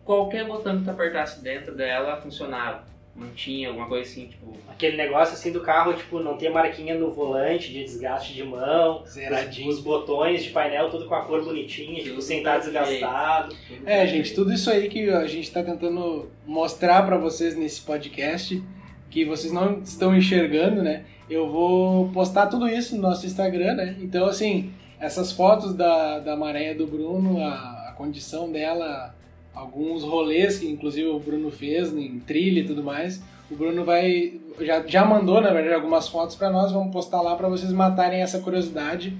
qualquer 0.04 0.46
botão 0.46 0.78
que 0.78 0.84
tu 0.84 0.90
apertasse 0.90 1.42
dentro 1.42 1.74
dela 1.74 2.20
funcionava. 2.20 2.84
Não 3.16 3.29
tinha 3.31 3.68
alguma 3.68 3.87
coisa 3.87 4.11
assim, 4.11 4.27
tipo, 4.27 4.55
Aquele 4.74 4.96
negócio 4.96 5.35
assim 5.35 5.53
do 5.53 5.61
carro, 5.61 5.94
tipo, 5.94 6.18
não 6.18 6.37
ter 6.37 6.50
marquinha 6.50 6.98
no 6.98 7.12
volante 7.12 7.72
de 7.72 7.85
desgaste 7.85 8.35
de 8.35 8.42
mão. 8.42 9.05
Zeradinho. 9.07 9.68
Os, 9.68 9.77
os 9.77 9.85
botões 9.85 10.42
de 10.42 10.50
painel 10.50 10.90
tudo 10.90 11.07
com 11.07 11.14
a 11.14 11.22
cor 11.22 11.44
bonitinha, 11.44 12.03
tipo, 12.03 12.20
sem 12.20 12.38
estar 12.38 12.59
desgastado. 12.59 13.55
É, 13.87 14.05
gente, 14.05 14.35
tudo 14.35 14.53
isso 14.53 14.68
aí 14.68 14.88
que 14.88 15.09
a 15.11 15.27
gente 15.29 15.44
está 15.44 15.62
tentando 15.62 16.29
mostrar 16.44 17.07
para 17.07 17.16
vocês 17.16 17.57
nesse 17.57 17.83
podcast, 17.83 18.61
que 19.09 19.24
vocês 19.24 19.53
não 19.53 19.81
estão 19.81 20.16
enxergando, 20.16 20.83
né? 20.83 21.05
Eu 21.31 21.48
vou 21.48 22.11
postar 22.11 22.48
tudo 22.48 22.68
isso 22.68 22.96
no 22.96 23.03
nosso 23.03 23.24
Instagram, 23.27 23.74
né? 23.74 23.96
Então, 24.00 24.27
assim, 24.27 24.72
essas 24.98 25.31
fotos 25.31 25.72
da, 25.72 26.18
da 26.18 26.37
maré 26.37 26.74
do 26.74 26.85
Bruno, 26.85 27.38
a, 27.40 27.90
a 27.90 27.94
condição 27.96 28.50
dela, 28.50 29.14
alguns 29.54 30.02
rolês 30.02 30.58
que 30.58 30.66
inclusive 30.70 31.06
o 31.08 31.18
Bruno 31.18 31.50
fez 31.50 31.92
em 31.96 32.18
trilha 32.20 32.60
e 32.60 32.64
tudo 32.66 32.82
mais. 32.82 33.22
O 33.50 33.54
Bruno 33.56 33.84
vai 33.84 34.40
já, 34.60 34.84
já 34.86 35.04
mandou, 35.04 35.40
na 35.40 35.50
verdade, 35.52 35.74
algumas 35.74 36.08
fotos 36.08 36.36
para 36.36 36.50
nós, 36.50 36.72
vamos 36.72 36.92
postar 36.92 37.20
lá 37.20 37.34
para 37.36 37.48
vocês 37.48 37.72
matarem 37.72 38.20
essa 38.22 38.38
curiosidade. 38.40 39.16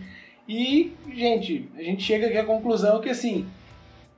E, 0.49 0.93
gente, 1.13 1.69
a 1.77 1.83
gente 1.83 2.03
chega 2.03 2.27
aqui 2.27 2.37
à 2.37 2.45
conclusão 2.45 3.01
que 3.01 3.09
assim, 3.11 3.47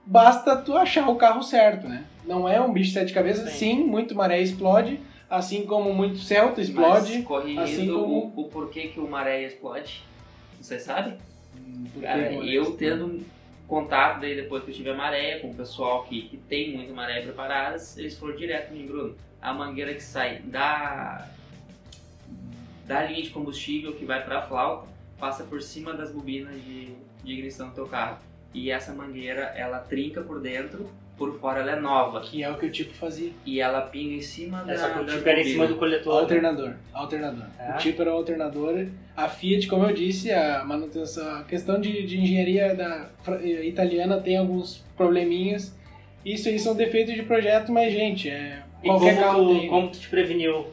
basta 0.05 0.57
tu 0.57 0.77
achar 0.77 1.09
o 1.09 1.17
carro 1.17 1.43
certo, 1.43 1.89
né? 1.89 2.05
Não 2.27 2.49
é 2.49 2.61
um 2.61 2.73
bicho 2.73 2.89
de 2.89 2.95
sete 2.95 3.13
cabeças, 3.13 3.51
Sim. 3.53 3.77
sim, 3.77 3.85
muito 3.85 4.15
maré 4.15 4.41
explode, 4.43 5.01
assim 5.31 5.65
como 5.65 5.93
muito 5.95 6.19
Celta 6.19 6.57
Mas 6.59 6.69
explode. 6.69 7.23
corrigindo 7.23 7.61
assim 7.63 7.87
como- 7.89 8.33
o, 8.37 8.41
o 8.43 8.45
porquê 8.49 8.89
que 8.89 9.01
o 9.01 9.09
maré 9.09 9.45
explode, 9.45 10.03
você 10.61 10.79
sabe? 10.79 11.15
Porque 11.93 12.07
Cara, 12.07 12.33
eu 12.33 12.73
tendo 12.73 13.21
contato 13.67 14.21
daí 14.21 14.37
depois 14.37 14.65
que 14.65 14.71
eu 14.71 14.75
tive 14.75 14.91
a 14.91 14.95
maré, 14.95 15.39
com 15.41 15.51
o 15.51 15.55
pessoal 15.55 16.05
que, 16.05 16.23
que 16.23 16.37
tem 16.37 16.77
muito 16.77 16.93
maré 16.95 17.23
preparadas, 17.23 17.97
eles 17.97 18.19
foram 18.19 18.37
direto 18.37 18.75
em 18.75 18.87
Bruno. 18.87 19.17
A 19.41 19.53
mangueira 19.53 19.95
que 19.95 20.03
sai 20.03 20.39
da, 20.41 21.29
da 22.87 23.05
linha 23.05 23.23
de 23.23 23.31
combustível 23.31 23.93
que 23.95 24.05
vai 24.05 24.25
para 24.25 24.39
a 24.39 24.43
flauta 24.43 24.89
passa 25.19 25.45
por 25.45 25.63
cima 25.63 25.95
das 25.95 26.13
bobinas 26.13 26.55
de, 26.63 26.95
de 27.25 27.33
ignição 27.33 27.69
do 27.69 27.75
teu 27.75 27.87
carro. 27.87 28.19
E 28.53 28.71
essa 28.71 28.95
mangueira, 28.95 29.43
ela 29.57 29.79
trinca 29.81 30.23
por 30.23 30.41
dentro, 30.41 30.91
por 31.19 31.39
fora 31.41 31.61
ela 31.61 31.73
é 31.73 31.81
nova. 31.81 32.21
Que 32.21 32.43
é 32.43 32.51
o 32.51 32.57
que 32.57 32.67
o 32.67 32.71
tipo 32.71 32.95
fazia. 32.95 33.31
E 33.45 33.61
ela 33.61 33.81
pinga 33.83 34.15
em 34.17 34.21
cima 34.21 34.63
da, 34.65 34.73
É 34.73 34.77
só 34.77 34.89
que 34.91 34.99
o 35.01 35.07
tipo 35.07 35.29
era 35.29 35.41
em 35.41 35.45
cima 35.45 35.67
do 35.67 35.77
coletor. 35.77 36.21
Alternador, 36.21 36.75
alternador. 36.93 37.45
É? 37.59 37.71
O 37.73 37.79
tipo 37.79 38.03
era 38.03 38.13
o 38.13 38.17
alternador. 38.17 38.87
A 39.17 39.29
Fiat, 39.29 39.67
como 39.69 39.87
eu 39.87 39.95
disse, 39.95 40.31
a 40.31 40.63
manutenção, 40.65 41.37
a 41.37 41.45
questão 41.45 41.81
de, 41.81 42.05
de 42.07 42.21
engenharia 42.21 42.75
da 42.75 43.07
fra- 43.23 43.43
italiana 43.43 44.19
tem 44.21 44.37
alguns 44.37 44.85
probleminhas. 44.97 45.75
Isso 46.25 46.49
aí 46.49 46.59
são 46.59 46.75
defeitos 46.75 47.15
de 47.15 47.23
projeto, 47.23 47.73
mas 47.73 47.93
gente, 47.93 48.29
é 48.29 48.63
E 48.83 48.87
qualquer 48.89 49.15
como 49.15 49.27
carro 49.27 49.45
tu, 49.55 49.61
tem. 49.61 49.69
como 49.69 49.89
tu 49.91 49.99
te 50.01 50.09
preveniu? 50.09 50.67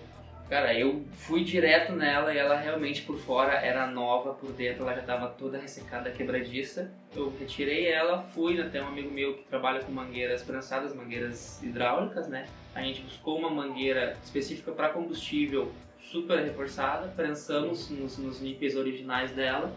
Cara, 0.49 0.73
eu 0.77 1.03
fui 1.13 1.43
direto 1.43 1.93
nela 1.93 2.33
e 2.33 2.37
ela 2.37 2.55
realmente 2.55 3.01
por 3.03 3.17
fora 3.17 3.53
era 3.53 3.87
nova, 3.87 4.33
por 4.33 4.51
dentro 4.51 4.83
ela 4.83 4.93
já 4.93 5.01
estava 5.01 5.27
toda 5.27 5.57
ressecada, 5.57 6.11
quebradiça. 6.11 6.91
Eu 7.15 7.33
retirei 7.39 7.87
ela, 7.87 8.21
fui 8.21 8.61
até 8.61 8.81
um 8.81 8.87
amigo 8.87 9.09
meu 9.09 9.35
que 9.35 9.43
trabalha 9.45 9.79
com 9.79 9.91
mangueiras 9.91 10.43
prensadas, 10.43 10.93
mangueiras 10.95 11.61
hidráulicas, 11.63 12.27
né? 12.27 12.45
A 12.75 12.81
gente 12.81 13.01
buscou 13.01 13.39
uma 13.39 13.49
mangueira 13.49 14.15
específica 14.23 14.71
para 14.71 14.89
combustível 14.89 15.71
super 15.97 16.37
reforçada, 16.43 17.07
prensamos 17.15 17.89
nos, 17.89 18.17
nos 18.17 18.41
níveis 18.41 18.75
originais 18.75 19.31
dela 19.31 19.73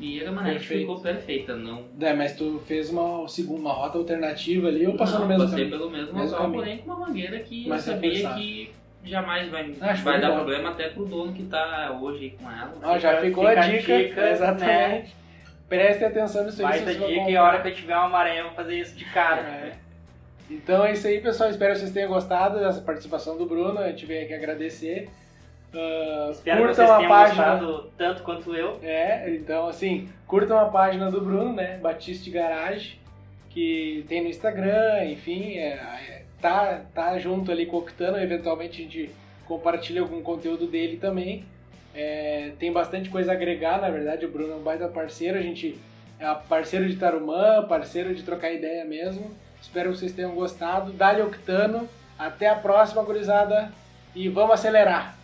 e 0.00 0.24
a 0.24 0.32
Perfeito. 0.32 0.80
ficou 0.80 1.00
perfeita. 1.00 1.56
Não, 1.56 1.84
É, 2.00 2.12
mas 2.12 2.36
tu 2.36 2.60
fez 2.66 2.90
uma, 2.90 3.26
segunda, 3.28 3.60
uma 3.60 3.72
rota 3.72 3.98
alternativa 3.98 4.68
ali 4.68 4.86
ou 4.86 4.96
passou 4.96 5.20
não, 5.20 5.22
no 5.22 5.28
mesmo 5.28 5.44
passei 5.44 5.64
caminho? 5.64 5.78
pelo 5.78 5.90
mesmo 5.90 6.14
Mesmo 6.14 6.30
local, 6.30 6.52
porém 6.52 6.78
com 6.78 6.84
uma 6.90 7.06
mangueira 7.06 7.38
que 7.40 7.68
Mais 7.68 7.86
eu 7.86 7.94
sabia 7.94 8.34
que 8.34 8.70
jamais 9.04 9.48
vai, 9.48 9.74
Acho 9.80 10.02
vai 10.04 10.20
dar 10.20 10.28
legal. 10.28 10.44
problema 10.44 10.70
até 10.70 10.88
pro 10.88 11.04
dono 11.04 11.32
que 11.32 11.44
tá 11.44 11.96
hoje 12.00 12.24
aí 12.24 12.30
com 12.30 12.50
ela. 12.50 12.98
Já 12.98 13.10
Fica- 13.10 13.22
ficou 13.22 13.48
fica 13.48 13.60
a 13.60 13.64
a 13.64 13.68
dica. 13.68 13.98
dica, 13.98 14.30
exatamente. 14.30 15.16
Prestem 15.68 16.08
atenção 16.08 16.44
nisso 16.44 16.62
aí. 16.62 16.68
Baita 16.68 16.84
vocês 16.92 16.98
dica 16.98 17.30
e 17.30 17.36
a 17.36 17.42
hora 17.44 17.60
que 17.60 17.68
eu 17.68 17.74
tiver 17.74 17.96
uma 17.96 18.08
maré 18.08 18.40
eu 18.40 18.44
vou 18.44 18.52
fazer 18.54 18.74
isso 18.78 18.96
de 18.96 19.04
cara. 19.06 19.40
É. 19.42 19.72
Então 20.50 20.84
é 20.84 20.92
isso 20.92 21.06
aí, 21.06 21.20
pessoal. 21.20 21.50
Espero 21.50 21.74
que 21.74 21.80
vocês 21.80 21.92
tenham 21.92 22.08
gostado 22.08 22.58
dessa 22.58 22.80
participação 22.80 23.36
do 23.36 23.44
Bruno. 23.44 23.78
A 23.78 23.88
gente 23.88 24.06
veio 24.06 24.24
aqui 24.24 24.32
agradecer. 24.34 25.08
Ah, 25.74 26.28
Espero 26.32 26.56
que 26.56 26.66
curtam 26.66 26.74
vocês 26.86 26.90
a 26.90 26.96
tenham 26.96 27.08
página. 27.10 27.44
gostado 27.56 27.92
tanto 27.98 28.22
quanto 28.22 28.54
eu. 28.56 28.78
É, 28.82 29.28
então 29.34 29.68
assim, 29.68 30.08
curtam 30.26 30.58
a 30.58 30.64
página 30.70 31.10
do 31.10 31.20
Bruno, 31.20 31.52
né? 31.52 31.76
Batiste 31.82 32.30
Garage, 32.30 32.98
que 33.50 34.06
tem 34.08 34.22
no 34.22 34.28
Instagram, 34.28 35.04
enfim, 35.04 35.58
é, 35.58 35.72
é, 35.74 36.22
tá, 36.40 36.82
tá 36.94 37.18
junto 37.18 37.50
ali 37.50 37.66
com 37.66 37.76
o 37.76 37.80
Octano, 37.80 38.18
eventualmente 38.18 38.80
a 38.80 38.84
gente 38.84 39.10
compartilha 39.46 40.00
algum 40.00 40.22
conteúdo 40.22 40.66
dele 40.66 40.96
também. 40.96 41.44
É, 41.94 42.52
tem 42.58 42.72
bastante 42.72 43.08
coisa 43.08 43.32
a 43.32 43.34
agregar, 43.34 43.80
na 43.80 43.90
verdade, 43.90 44.26
o 44.26 44.30
Bruno 44.30 44.52
é 44.52 44.56
um 44.56 44.62
baita 44.62 44.88
parceiro, 44.88 45.38
a 45.38 45.42
gente 45.42 45.78
é 46.18 46.34
parceiro 46.48 46.88
de 46.88 46.96
Tarumã, 46.96 47.64
parceiro 47.66 48.14
de 48.14 48.22
trocar 48.22 48.52
ideia 48.52 48.84
mesmo. 48.84 49.30
Espero 49.60 49.90
que 49.92 49.98
vocês 49.98 50.12
tenham 50.12 50.34
gostado. 50.34 50.92
Dali 50.92 51.22
Octano, 51.22 51.88
até 52.18 52.48
a 52.48 52.54
próxima, 52.54 53.02
gurizada, 53.02 53.72
e 54.14 54.28
vamos 54.28 54.54
acelerar! 54.54 55.17